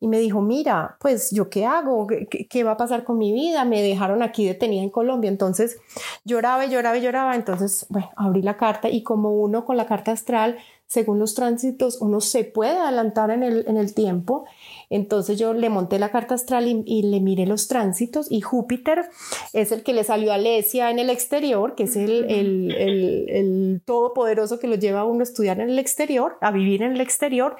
y 0.00 0.06
me 0.06 0.20
dijo, 0.20 0.40
mira, 0.40 0.96
pues 1.00 1.32
yo 1.32 1.50
qué 1.50 1.66
hago, 1.66 2.06
¿Qué, 2.06 2.46
¿Qué, 2.48 2.62
va 2.62 2.72
a 2.72 2.76
pasar 2.76 3.02
con 3.02 3.18
mi 3.18 3.32
vida, 3.32 3.64
me 3.64 3.82
dejaron 3.82 4.22
aquí 4.22 4.46
detenida 4.46 4.82
en 4.82 4.90
Colombia, 4.90 5.28
entonces 5.28 5.80
lloraba 6.24 6.66
lloraba 6.66 6.98
lloraba, 6.98 7.34
entonces, 7.34 7.86
bueno, 7.88 8.08
abrí 8.16 8.42
la 8.42 8.56
carta 8.56 8.88
y 8.88 9.02
como 9.02 9.32
uno 9.32 9.64
con 9.64 9.76
la 9.76 9.86
carta 9.86 10.12
astral, 10.12 10.58
según 10.86 11.18
los 11.18 11.34
tránsitos, 11.34 12.00
uno 12.00 12.20
se 12.20 12.44
puede 12.44 12.78
adelantar 12.78 13.30
en 13.30 13.42
el, 13.42 13.64
en 13.66 13.76
el 13.76 13.92
tiempo 13.92 14.44
entonces 14.90 15.38
yo 15.38 15.52
le 15.52 15.68
monté 15.68 15.98
la 15.98 16.10
carta 16.10 16.34
astral 16.34 16.66
y, 16.66 17.02
le 17.02 17.20
miré 17.20 17.46
los 17.46 17.68
tránsitos 17.68 18.30
y 18.30 18.40
Júpiter 18.40 19.04
es 19.52 19.72
el 19.72 19.82
que 19.82 19.92
le 19.92 20.04
salió 20.04 20.32
a 20.32 20.36
Alesia 20.36 20.90
en 20.90 20.98
el 20.98 21.10
exterior, 21.10 21.74
que 21.74 21.84
es 21.84 21.96
el, 21.96 22.24
el, 22.30 22.72
el, 22.72 23.82
todopoderoso 23.84 24.58
que 24.58 24.66
lo 24.66 24.76
lleva 24.76 25.00
a 25.00 25.04
uno 25.04 25.20
a 25.20 25.22
estudiar 25.24 25.60
en 25.60 25.70
el 25.70 25.78
exterior, 25.78 26.38
a 26.40 26.50
vivir 26.50 26.82
en 26.82 26.92
el 26.92 27.00
exterior. 27.00 27.56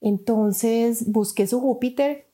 Entonces 0.00 1.10
busqué 1.10 1.46
su 1.46 1.60
Júpiter 1.60 2.26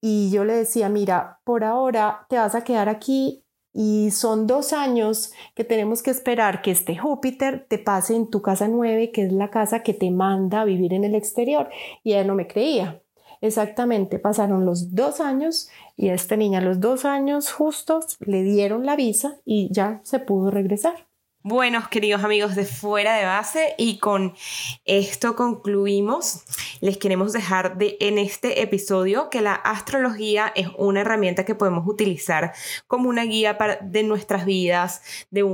y 0.00 0.30
yo 0.30 0.44
le 0.44 0.54
decía, 0.54 0.88
mira, 0.88 1.40
por 1.44 1.64
ahora 1.64 2.26
te 2.28 2.36
vas 2.36 2.54
a 2.54 2.64
quedar 2.64 2.88
aquí 2.88 3.44
y 3.72 4.10
son 4.10 4.46
dos 4.46 4.72
años 4.72 5.32
que 5.54 5.64
tenemos 5.64 6.02
que 6.02 6.10
esperar 6.10 6.62
que 6.62 6.70
este 6.70 6.96
Júpiter 6.96 7.66
te 7.68 7.78
pase 7.78 8.16
en 8.16 8.28
tu 8.28 8.42
casa 8.42 8.68
nueve, 8.68 9.12
que 9.12 9.24
es 9.24 9.32
la 9.32 9.50
casa 9.50 9.82
que 9.82 9.94
te 9.94 10.10
manda 10.10 10.62
a 10.62 10.64
vivir 10.64 10.92
en 10.92 11.04
el 11.04 11.14
exterior. 11.14 11.68
Y 12.02 12.12
ella 12.12 12.24
no 12.24 12.34
me 12.34 12.46
creía. 12.46 13.02
Exactamente, 13.40 14.18
pasaron 14.18 14.66
los 14.66 14.94
dos 14.94 15.20
años 15.20 15.68
y 15.96 16.08
a 16.08 16.14
esta 16.14 16.36
niña 16.36 16.60
los 16.60 16.80
dos 16.80 17.04
años 17.04 17.52
justos 17.52 18.16
le 18.20 18.42
dieron 18.42 18.84
la 18.84 18.96
visa 18.96 19.36
y 19.44 19.68
ya 19.72 20.00
se 20.02 20.18
pudo 20.18 20.50
regresar. 20.50 21.08
Buenos 21.44 21.86
queridos 21.86 22.24
amigos 22.24 22.56
de 22.56 22.64
fuera 22.64 23.14
de 23.14 23.24
base 23.24 23.74
y 23.78 23.98
con 23.98 24.34
esto 24.84 25.36
concluimos. 25.36 26.42
Les 26.80 26.98
queremos 26.98 27.32
dejar 27.32 27.78
de, 27.78 27.96
en 28.00 28.18
este 28.18 28.60
episodio 28.60 29.30
que 29.30 29.40
la 29.40 29.54
astrología 29.54 30.52
es 30.56 30.66
una 30.76 31.02
herramienta 31.02 31.44
que 31.44 31.54
podemos 31.54 31.86
utilizar 31.86 32.52
como 32.88 33.08
una 33.08 33.22
guía 33.22 33.56
de 33.80 34.02
nuestras 34.02 34.44
vidas, 34.46 35.00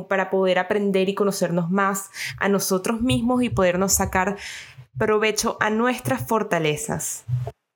para 0.09 0.31
poder 0.31 0.59
aprender 0.59 1.11
y 1.11 1.14
conocernos 1.14 1.70
más 1.70 2.11
a 2.38 2.49
nosotros 2.49 3.03
mismos 3.03 3.42
y 3.42 3.51
podernos 3.51 3.92
sacar 3.92 4.37
provecho 4.99 5.59
a 5.61 5.68
nuestras 5.68 6.27
fortalezas. 6.27 7.25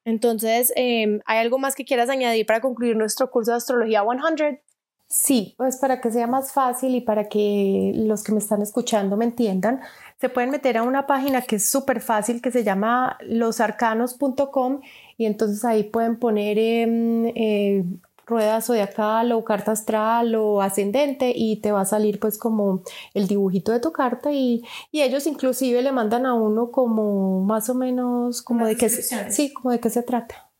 Entonces, 0.09 0.73
em, 0.75 1.21
¿hay 1.27 1.39
algo 1.39 1.59
más 1.59 1.75
que 1.75 1.85
quieras 1.85 2.09
añadir 2.09 2.47
para 2.47 2.63
concluir 2.63 2.97
nuestro 2.97 3.31
curso 3.31 3.51
de 3.51 3.59
Astrología 3.59 4.03
100? 4.03 4.59
Sí, 5.07 5.55
pues 5.59 5.77
para 5.77 6.01
que 6.01 6.11
sea 6.11 6.27
más 6.27 6.51
fácil 6.55 6.95
y 6.95 7.03
para 7.03 7.29
que 7.29 7.93
los 7.95 8.25
que 8.25 8.33
me 8.33 8.39
están 8.39 8.63
escuchando 8.63 9.19
me 9.19 9.27
entiendan, 9.27 9.83
se 10.19 10.31
pueden 10.31 10.51
meter 10.51 10.79
a 10.79 10.83
una 10.83 11.07
página 11.07 11.43
que 11.43 11.57
es 11.57 11.69
súper 11.69 12.01
fácil 12.01 12.41
que 12.41 12.51
se 12.51 12.65
llama 12.65 13.19
losarcanos.com 13.21 14.81
y 15.19 15.27
entonces 15.27 15.63
ahí 15.67 15.85
pueden 15.85 16.19
poner 16.19 16.59
eh, 16.59 17.33
eh, 17.35 17.85
rueda 18.29 18.61
zodiacal 18.61 19.33
o 19.33 19.45
carta 19.45 19.73
astral 19.73 20.35
o 20.35 20.61
ascendente 20.61 21.33
y 21.35 21.61
te 21.61 21.73
va 21.73 21.81
a 21.81 21.85
salir 21.85 22.21
pues 22.21 22.39
como 22.39 22.83
el 23.15 23.27
dibujito 23.27 23.73
de 23.73 23.81
tu 23.81 23.93
carta 23.93 24.33
y, 24.33 24.63
y 24.93 25.03
ellos 25.03 25.27
inclusive 25.27 25.83
le 25.83 25.93
mandan 25.93 26.27
a 26.27 26.35
uno 26.35 26.71
como 26.71 27.43
más 27.45 27.69
o 27.71 27.75
menos 27.75 28.43
como 28.43 28.67
de 28.67 28.77
qué 28.77 28.89
sí, 28.89 29.53
como 29.53 29.73
de 29.73 29.81
qué 29.81 29.91
se 29.91 30.03
trata. 30.03 30.51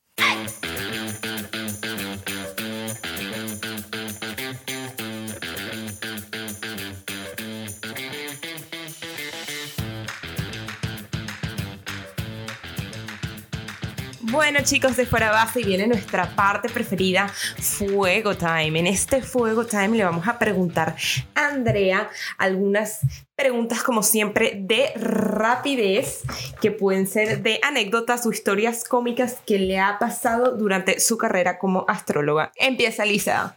Chicos 14.65 14.97
de 14.97 15.07
Fuera 15.07 15.31
Base 15.31 15.63
viene 15.63 15.87
nuestra 15.87 16.35
parte 16.35 16.69
preferida, 16.69 17.29
Fuego 17.29 18.37
Time. 18.37 18.81
En 18.81 18.87
este 18.87 19.23
Fuego 19.23 19.65
Time 19.65 19.97
le 19.97 20.05
vamos 20.05 20.27
a 20.27 20.39
preguntar 20.39 20.97
a 21.35 21.47
Andrea 21.47 22.11
algunas 22.39 23.01
preguntas 23.37 23.83
como 23.83 24.03
siempre 24.03 24.59
de 24.61 24.93
rapidez 24.97 26.23
que 26.61 26.73
pueden 26.73 27.07
ser 27.07 27.43
de 27.43 27.61
anécdotas 27.63 28.27
o 28.27 28.31
historias 28.31 28.85
cómicas 28.85 29.39
que 29.47 29.59
le 29.59 29.79
ha 29.79 29.99
pasado 29.99 30.57
durante 30.57 30.99
su 30.99 31.17
carrera 31.17 31.59
como 31.59 31.85
astróloga. 31.89 32.51
Empieza 32.57 33.05
Lisa. 33.05 33.55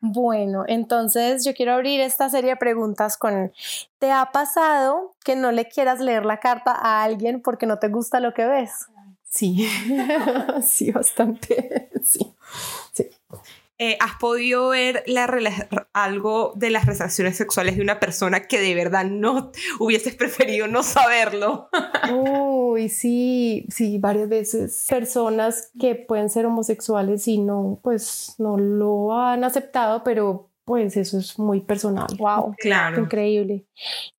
Bueno, 0.00 0.64
entonces 0.68 1.44
yo 1.46 1.54
quiero 1.54 1.72
abrir 1.72 2.00
esta 2.00 2.28
serie 2.28 2.50
de 2.50 2.56
preguntas 2.56 3.16
con, 3.16 3.52
¿te 3.98 4.12
ha 4.12 4.30
pasado 4.32 5.14
que 5.24 5.34
no 5.34 5.50
le 5.50 5.66
quieras 5.66 5.98
leer 5.98 6.26
la 6.26 6.40
carta 6.40 6.72
a 6.72 7.02
alguien 7.02 7.40
porque 7.40 7.66
no 7.66 7.78
te 7.78 7.88
gusta 7.88 8.20
lo 8.20 8.34
que 8.34 8.44
ves? 8.44 8.88
Sí, 9.32 9.66
sí, 10.62 10.90
bastante. 10.92 11.88
Sí, 12.04 12.34
sí. 12.92 13.08
Eh, 13.78 13.96
¿Has 14.00 14.16
podido 14.18 14.68
ver 14.70 15.04
la 15.06 15.24
algo 15.92 16.52
de 16.56 16.70
las 16.70 16.84
relaciones 16.84 17.36
sexuales 17.36 17.76
de 17.76 17.82
una 17.82 18.00
persona 18.00 18.40
que 18.40 18.60
de 18.60 18.74
verdad 18.74 19.04
no 19.04 19.52
hubieses 19.78 20.14
preferido 20.16 20.66
no 20.66 20.82
saberlo? 20.82 21.70
Uy, 22.12 22.88
sí, 22.88 23.66
sí, 23.70 23.98
varias 23.98 24.28
veces. 24.28 24.86
Personas 24.88 25.70
que 25.80 25.94
pueden 25.94 26.28
ser 26.28 26.44
homosexuales 26.46 27.26
y 27.28 27.38
no, 27.38 27.80
pues 27.82 28.34
no 28.38 28.58
lo 28.58 29.16
han 29.16 29.44
aceptado, 29.44 30.04
pero 30.04 30.51
pues 30.64 30.96
eso 30.96 31.18
es 31.18 31.38
muy 31.38 31.60
personal. 31.60 32.06
Wow, 32.18 32.54
Claro. 32.58 33.00
increíble. 33.02 33.64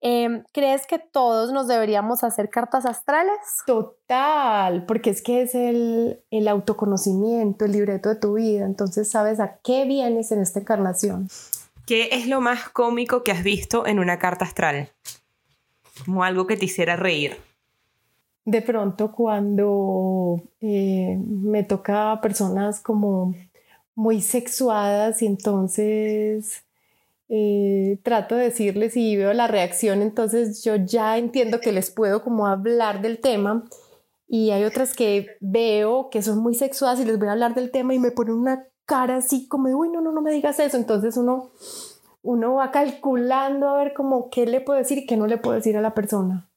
Em, 0.01 0.43
¿Crees 0.51 0.85
que 0.85 0.99
todos 0.99 1.51
nos 1.51 1.67
deberíamos 1.67 2.23
hacer 2.23 2.49
cartas 2.49 2.85
astrales? 2.85 3.37
Total, 3.65 4.85
porque 4.85 5.09
es 5.09 5.21
que 5.21 5.41
es 5.41 5.55
el, 5.55 6.19
el 6.31 6.47
autoconocimiento, 6.47 7.65
el 7.65 7.71
libreto 7.71 8.09
de 8.09 8.15
tu 8.15 8.33
vida, 8.33 8.65
entonces 8.65 9.09
sabes 9.09 9.39
a 9.39 9.57
qué 9.63 9.85
vienes 9.85 10.31
en 10.31 10.41
esta 10.41 10.59
encarnación. 10.59 11.29
¿Qué 11.85 12.09
es 12.11 12.27
lo 12.27 12.39
más 12.41 12.69
cómico 12.69 13.23
que 13.23 13.31
has 13.31 13.43
visto 13.43 13.85
en 13.85 13.99
una 13.99 14.19
carta 14.19 14.45
astral? 14.45 14.89
Como 16.05 16.23
algo 16.23 16.47
que 16.47 16.57
te 16.57 16.65
hiciera 16.65 16.95
reír. 16.95 17.37
De 18.45 18.61
pronto 18.61 19.11
cuando 19.13 20.41
eh, 20.59 21.17
me 21.25 21.63
toca 21.63 22.11
a 22.11 22.21
personas 22.21 22.81
como 22.81 23.33
muy 23.95 24.21
sexuadas 24.21 25.21
y 25.21 25.27
entonces 25.27 26.63
eh, 27.29 27.99
trato 28.03 28.35
de 28.35 28.45
decirles 28.45 28.97
y 28.97 29.15
veo 29.15 29.33
la 29.33 29.47
reacción, 29.47 30.01
entonces 30.01 30.63
yo 30.63 30.75
ya 30.75 31.17
entiendo 31.17 31.59
que 31.59 31.71
les 31.71 31.91
puedo 31.91 32.23
como 32.23 32.47
hablar 32.47 33.01
del 33.01 33.19
tema 33.19 33.63
y 34.27 34.51
hay 34.51 34.63
otras 34.63 34.93
que 34.93 35.37
veo 35.39 36.09
que 36.09 36.21
son 36.21 36.39
muy 36.39 36.55
sexuadas 36.55 36.99
y 36.99 37.05
les 37.05 37.19
voy 37.19 37.27
a 37.27 37.33
hablar 37.33 37.55
del 37.55 37.71
tema 37.71 37.93
y 37.93 37.99
me 37.99 38.11
ponen 38.11 38.35
una 38.35 38.67
cara 38.85 39.17
así 39.17 39.47
como, 39.47 39.69
uy, 39.69 39.89
no, 39.89 40.01
no, 40.01 40.11
no 40.11 40.21
me 40.21 40.31
digas 40.31 40.59
eso, 40.59 40.77
entonces 40.77 41.17
uno, 41.17 41.51
uno 42.21 42.55
va 42.55 42.71
calculando 42.71 43.69
a 43.69 43.77
ver 43.77 43.93
como 43.93 44.29
qué 44.29 44.45
le 44.45 44.61
puedo 44.61 44.79
decir 44.79 44.97
y 44.97 45.05
qué 45.05 45.17
no 45.17 45.27
le 45.27 45.37
puedo 45.37 45.55
decir 45.55 45.77
a 45.77 45.81
la 45.81 45.93
persona. 45.93 46.47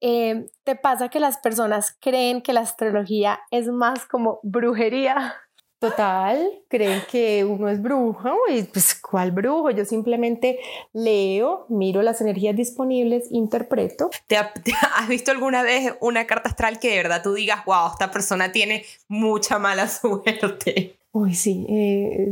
Em, 0.00 0.46
¿Te 0.64 0.76
pasa 0.76 1.10
que 1.10 1.20
las 1.20 1.36
personas 1.38 1.96
creen 2.00 2.40
que 2.40 2.52
la 2.52 2.60
astrología 2.60 3.40
es 3.50 3.68
más 3.68 4.06
como 4.06 4.40
brujería? 4.42 5.34
Total, 5.80 6.46
creen 6.68 7.00
que 7.10 7.42
uno 7.42 7.68
es 7.70 7.80
brujo 7.80 8.28
y 8.54 8.64
pues 8.64 8.94
¿cuál 9.00 9.30
brujo? 9.32 9.70
Yo 9.70 9.86
simplemente 9.86 10.58
leo, 10.92 11.64
miro 11.70 12.02
las 12.02 12.20
energías 12.20 12.54
disponibles, 12.54 13.32
interpreto. 13.32 14.10
¿Te, 14.26 14.36
ha- 14.36 14.52
te 14.52 14.72
has 14.94 15.08
visto 15.08 15.30
alguna 15.30 15.62
vez 15.62 15.94
una 16.00 16.26
carta 16.26 16.50
astral 16.50 16.78
que 16.78 16.90
de 16.90 16.96
verdad 16.98 17.22
tú 17.22 17.32
digas, 17.32 17.64
wow, 17.64 17.88
esta 17.92 18.10
persona 18.10 18.52
tiene 18.52 18.84
mucha 19.08 19.58
mala 19.58 19.88
suerte? 19.88 20.96
Uy, 21.12 21.34
sí, 21.34 21.64
eh, 21.70 22.28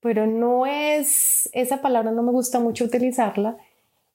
pero 0.00 0.26
no 0.26 0.66
es, 0.66 1.48
esa 1.52 1.80
palabra 1.80 2.10
no 2.10 2.24
me 2.24 2.32
gusta 2.32 2.58
mucho 2.58 2.84
utilizarla, 2.84 3.56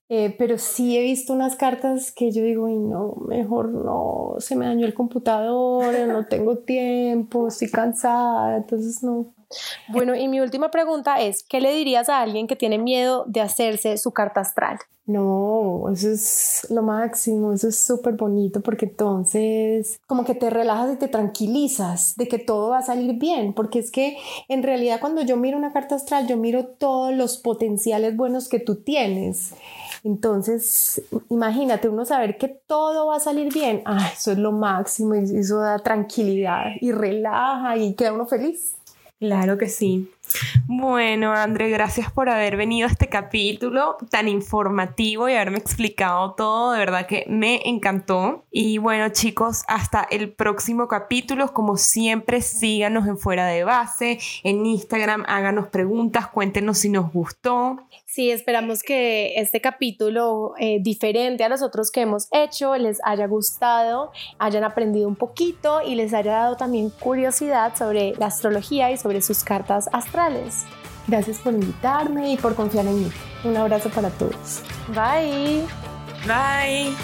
eh, 0.09 0.35
pero 0.37 0.57
sí 0.57 0.97
he 0.97 1.01
visto 1.01 1.33
unas 1.33 1.55
cartas 1.55 2.11
que 2.11 2.31
yo 2.31 2.43
digo, 2.43 2.67
"Ay, 2.67 2.77
no, 2.77 3.15
mejor 3.27 3.69
no, 3.69 4.35
se 4.39 4.55
me 4.55 4.65
dañó 4.65 4.85
el 4.85 4.93
computador, 4.93 5.93
no 6.07 6.25
tengo 6.25 6.57
tiempo, 6.65 7.47
estoy 7.47 7.69
cansada, 7.69 8.57
entonces 8.57 9.03
no. 9.03 9.33
Bueno, 9.87 10.15
y 10.15 10.27
mi 10.27 10.39
última 10.39 10.71
pregunta 10.71 11.21
es, 11.21 11.43
¿qué 11.43 11.61
le 11.61 11.73
dirías 11.73 12.09
a 12.09 12.21
alguien 12.21 12.47
que 12.47 12.55
tiene 12.55 12.77
miedo 12.77 13.23
de 13.27 13.41
hacerse 13.41 13.97
su 13.97 14.11
carta 14.11 14.41
astral? 14.41 14.79
No, 15.05 15.83
eso 15.91 16.11
es 16.11 16.65
lo 16.69 16.81
máximo, 16.81 17.51
eso 17.51 17.67
es 17.67 17.77
súper 17.77 18.13
bonito 18.13 18.61
porque 18.61 18.85
entonces 18.85 19.99
como 20.07 20.23
que 20.23 20.33
te 20.33 20.49
relajas 20.49 20.93
y 20.93 20.97
te 20.97 21.09
tranquilizas 21.09 22.15
de 22.15 22.29
que 22.29 22.39
todo 22.39 22.69
va 22.69 22.77
a 22.77 22.83
salir 22.83 23.15
bien, 23.15 23.53
porque 23.53 23.79
es 23.79 23.91
que 23.91 24.15
en 24.47 24.63
realidad 24.63 25.01
cuando 25.01 25.21
yo 25.21 25.35
miro 25.35 25.57
una 25.57 25.73
carta 25.73 25.95
astral, 25.95 26.25
yo 26.27 26.37
miro 26.37 26.67
todos 26.67 27.13
los 27.13 27.37
potenciales 27.37 28.15
buenos 28.15 28.47
que 28.47 28.59
tú 28.59 28.75
tienes. 28.75 29.53
Entonces, 30.03 31.01
imagínate 31.29 31.87
uno 31.87 32.05
saber 32.05 32.37
que 32.37 32.49
todo 32.49 33.07
va 33.07 33.15
a 33.17 33.19
salir 33.21 33.53
bien, 33.53 33.81
ah, 33.85 34.11
eso 34.13 34.33
es 34.33 34.37
lo 34.37 34.51
máximo 34.51 35.13
eso 35.13 35.59
da 35.59 35.79
tranquilidad 35.79 36.71
y 36.81 36.91
relaja 36.91 37.77
y 37.77 37.95
queda 37.95 38.13
uno 38.13 38.25
feliz. 38.25 38.75
Claro 39.19 39.57
que 39.57 39.69
sí. 39.69 40.12
Bueno, 40.65 41.33
André, 41.33 41.69
gracias 41.69 42.11
por 42.11 42.29
haber 42.29 42.55
venido 42.55 42.87
a 42.87 42.91
este 42.91 43.07
capítulo 43.07 43.97
tan 44.09 44.27
informativo 44.27 45.27
y 45.27 45.33
haberme 45.33 45.57
explicado 45.57 46.33
todo. 46.33 46.71
De 46.71 46.79
verdad 46.79 47.05
que 47.05 47.25
me 47.27 47.61
encantó. 47.65 48.45
Y 48.49 48.77
bueno, 48.77 49.09
chicos, 49.09 49.63
hasta 49.67 50.07
el 50.09 50.31
próximo 50.31 50.87
capítulo. 50.87 51.53
Como 51.53 51.77
siempre, 51.77 52.41
síganos 52.41 53.07
en 53.07 53.17
Fuera 53.17 53.45
de 53.47 53.63
Base, 53.63 54.19
en 54.43 54.65
Instagram, 54.65 55.25
háganos 55.27 55.67
preguntas, 55.67 56.27
cuéntenos 56.27 56.79
si 56.79 56.89
nos 56.89 57.11
gustó. 57.11 57.77
Sí, 58.05 58.31
esperamos 58.31 58.83
que 58.83 59.39
este 59.39 59.59
capítulo, 59.59 60.53
eh, 60.59 60.77
diferente 60.81 61.43
a 61.43 61.49
los 61.49 61.61
otros 61.61 61.91
que 61.91 62.01
hemos 62.01 62.27
hecho, 62.31 62.77
les 62.77 62.99
haya 63.03 63.27
gustado, 63.27 64.11
hayan 64.37 64.63
aprendido 64.63 65.07
un 65.07 65.15
poquito 65.15 65.81
y 65.81 65.95
les 65.95 66.13
haya 66.13 66.31
dado 66.31 66.55
también 66.55 66.91
curiosidad 66.91 67.75
sobre 67.75 68.13
la 68.17 68.27
astrología 68.27 68.91
y 68.91 68.97
sobre 68.97 69.21
sus 69.21 69.43
cartas 69.43 69.89
astrales. 69.91 70.12
Gracias 71.07 71.39
por 71.39 71.53
invitarme 71.53 72.31
y 72.31 72.37
por 72.37 72.55
confiar 72.55 72.85
en 72.85 72.99
mí. 72.99 73.11
Un 73.43 73.57
abrazo 73.57 73.89
para 73.89 74.09
todos. 74.09 74.63
Bye. 74.87 75.63
Bye. 76.25 76.95